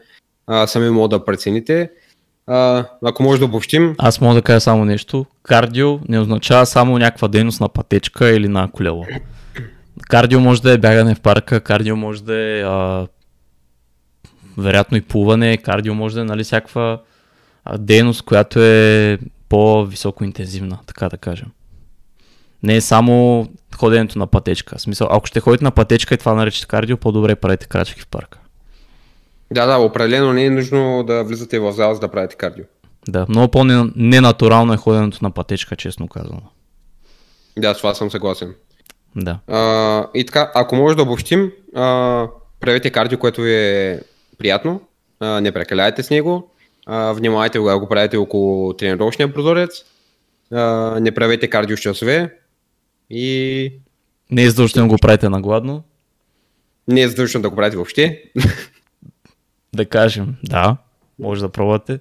а, 0.47 0.67
сами 0.67 0.91
могат 0.91 1.11
да 1.11 1.25
прецените. 1.25 1.91
А, 2.47 2.85
ако 3.05 3.23
може 3.23 3.39
да 3.39 3.45
обобщим, 3.45 3.95
Аз 3.99 4.21
мога 4.21 4.35
да 4.35 4.43
кажа 4.43 4.61
само 4.61 4.85
нещо. 4.85 5.27
Кардио 5.43 5.99
не 6.09 6.19
означава 6.19 6.67
само 6.67 6.99
някаква 6.99 7.29
дейност 7.29 7.61
на 7.61 7.69
пътечка 7.69 8.31
или 8.31 8.49
на 8.49 8.71
колело. 8.73 9.05
Кардио 10.09 10.41
може 10.41 10.63
да 10.63 10.73
е 10.73 10.79
бягане 10.79 11.15
в 11.15 11.21
парка, 11.21 11.61
кардио 11.61 11.97
може 11.97 12.23
да 12.25 12.37
е 12.37 12.63
а, 12.63 13.07
вероятно 14.59 14.97
и 14.97 15.01
плуване, 15.01 15.57
кардио 15.57 15.95
може 15.95 16.15
да 16.15 16.21
е 16.21 16.25
нали, 16.25 16.45
всякаква 16.45 17.01
дейност, 17.79 18.23
която 18.23 18.61
е 18.63 19.19
по-високо 19.49 20.25
интензивна, 20.25 20.79
така 20.87 21.09
да 21.09 21.17
кажем. 21.17 21.49
Не 22.63 22.77
е 22.77 22.81
само 22.81 23.47
ходенето 23.77 24.19
на 24.19 24.27
пътечка. 24.27 24.79
В 24.79 24.81
смисъл, 24.81 25.09
ако 25.11 25.27
ще 25.27 25.41
ходите 25.41 25.65
на 25.65 25.71
пътечка 25.71 26.15
и 26.15 26.19
това 26.19 26.35
наречете 26.35 26.67
кардио, 26.67 26.97
по-добре 26.97 27.35
правите 27.35 27.67
крачки 27.67 28.01
в 28.01 28.07
парка. 28.07 28.39
да, 29.51 29.67
да, 29.67 29.79
определено 29.79 30.33
не 30.33 30.45
е 30.45 30.51
нужно 30.51 31.05
да 31.07 31.25
влизате 31.25 31.59
в 31.59 31.73
зала, 31.73 31.95
за 31.95 32.01
да 32.01 32.11
правите 32.11 32.37
кардио. 32.37 32.65
Да, 33.09 33.27
много 33.29 33.51
по-ненатурално 33.51 34.73
е 34.73 34.77
ходенето 34.77 35.19
на 35.23 35.31
пътечка, 35.31 35.77
честно 35.77 36.09
казано. 36.09 36.43
Да, 37.59 37.75
с 37.75 37.79
това 37.79 37.95
съм 37.95 38.11
съгласен. 38.11 38.55
Да. 39.17 39.39
А, 39.49 40.07
и 40.15 40.27
така, 40.27 40.51
ако 40.55 40.77
може 40.77 40.97
да 40.97 41.03
обобщим, 41.03 41.53
а, 41.75 42.27
правете 42.61 42.91
кардио, 42.91 43.19
което 43.19 43.41
ви 43.41 43.55
е 43.55 44.01
приятно, 44.39 44.81
а, 45.21 45.41
не 45.41 45.53
прекаляйте 45.53 46.03
с 46.03 46.11
него, 46.11 46.51
а, 46.87 47.13
внимавайте 47.13 47.59
когато 47.59 47.81
го 47.81 47.89
правите 47.89 48.17
около 48.17 48.73
тренировъчния 48.73 49.33
прозорец, 49.35 49.85
а, 50.53 50.61
не 51.01 51.15
правете 51.15 51.51
кардио 51.51 51.77
часове 51.77 52.35
и 53.11 53.73
Не 54.31 54.43
е 54.43 54.51
задължително 54.51 54.89
го 54.89 54.97
правите 54.99 55.29
на 55.29 55.41
гладно. 55.41 55.83
не 56.89 57.01
е 57.01 57.09
задължително 57.09 57.43
да 57.43 57.51
го 57.51 57.57
правите 57.57 57.77
въобще. 57.77 58.23
Да 59.75 59.87
кажем, 59.87 60.35
да, 60.45 60.77
може 61.19 61.41
да 61.41 61.49
пробвате. 61.49 61.99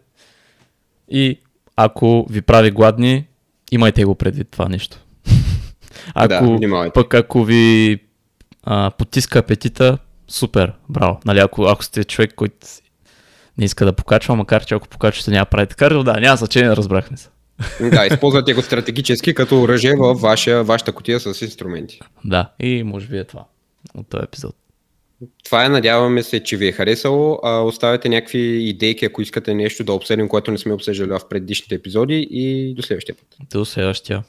И 1.09 1.39
ако 1.75 2.25
ви 2.29 2.41
прави 2.41 2.71
гладни, 2.71 3.27
имайте 3.71 4.05
го 4.05 4.15
предвид 4.15 4.47
това 4.49 4.69
нещо. 4.69 4.97
Да, 6.27 6.35
Ако, 6.35 6.57
внимавайте. 6.57 6.93
пък 6.93 7.13
ако 7.13 7.43
ви 7.43 7.99
а, 8.63 8.91
потиска 8.91 9.39
апетита, 9.39 9.97
супер, 10.27 10.73
браво. 10.89 11.19
Нали, 11.25 11.39
ако, 11.39 11.63
ако 11.63 11.83
сте 11.83 12.03
човек, 12.03 12.33
който 12.35 12.55
не 13.57 13.65
иска 13.65 13.85
да 13.85 13.93
покачва, 13.93 14.35
макар 14.35 14.65
че 14.65 14.75
ако 14.75 14.87
покачвате 14.87 15.31
няма 15.31 15.45
да 15.45 15.49
правите 15.49 15.75
кардио, 15.75 16.03
да, 16.03 16.13
няма 16.13 16.37
значение, 16.37 16.75
разбрахме 16.75 17.17
се. 17.17 17.29
да, 17.91 18.05
използвате 18.05 18.53
го 18.53 18.61
стратегически 18.61 19.33
като 19.33 19.61
оръжие 19.61 19.95
в 19.95 20.13
ваша, 20.13 20.63
вашата 20.63 20.91
котия 20.91 21.19
с 21.19 21.41
инструменти. 21.41 21.99
Да, 22.25 22.49
и 22.59 22.83
може 22.83 23.07
би 23.07 23.17
е 23.17 23.23
това 23.23 23.45
от 23.95 24.09
този 24.09 24.23
епизод. 24.23 24.55
Това 25.45 25.65
е, 25.65 25.69
надяваме 25.69 26.23
се, 26.23 26.43
че 26.43 26.57
ви 26.57 26.67
е 26.67 26.71
харесало. 26.71 27.39
А, 27.43 27.61
оставяте 27.61 28.09
някакви 28.09 28.39
идейки, 28.39 29.05
ако 29.05 29.21
искате 29.21 29.53
нещо 29.53 29.83
да 29.83 29.93
обсъдим, 29.93 30.27
което 30.27 30.51
не 30.51 30.57
сме 30.57 30.73
обсъждали 30.73 31.09
в 31.09 31.19
предишните 31.29 31.75
епизоди 31.75 32.27
и 32.31 32.73
до 32.73 32.81
следващия 32.81 33.15
път. 33.15 33.27
До 33.51 33.65
следващия. 33.65 34.23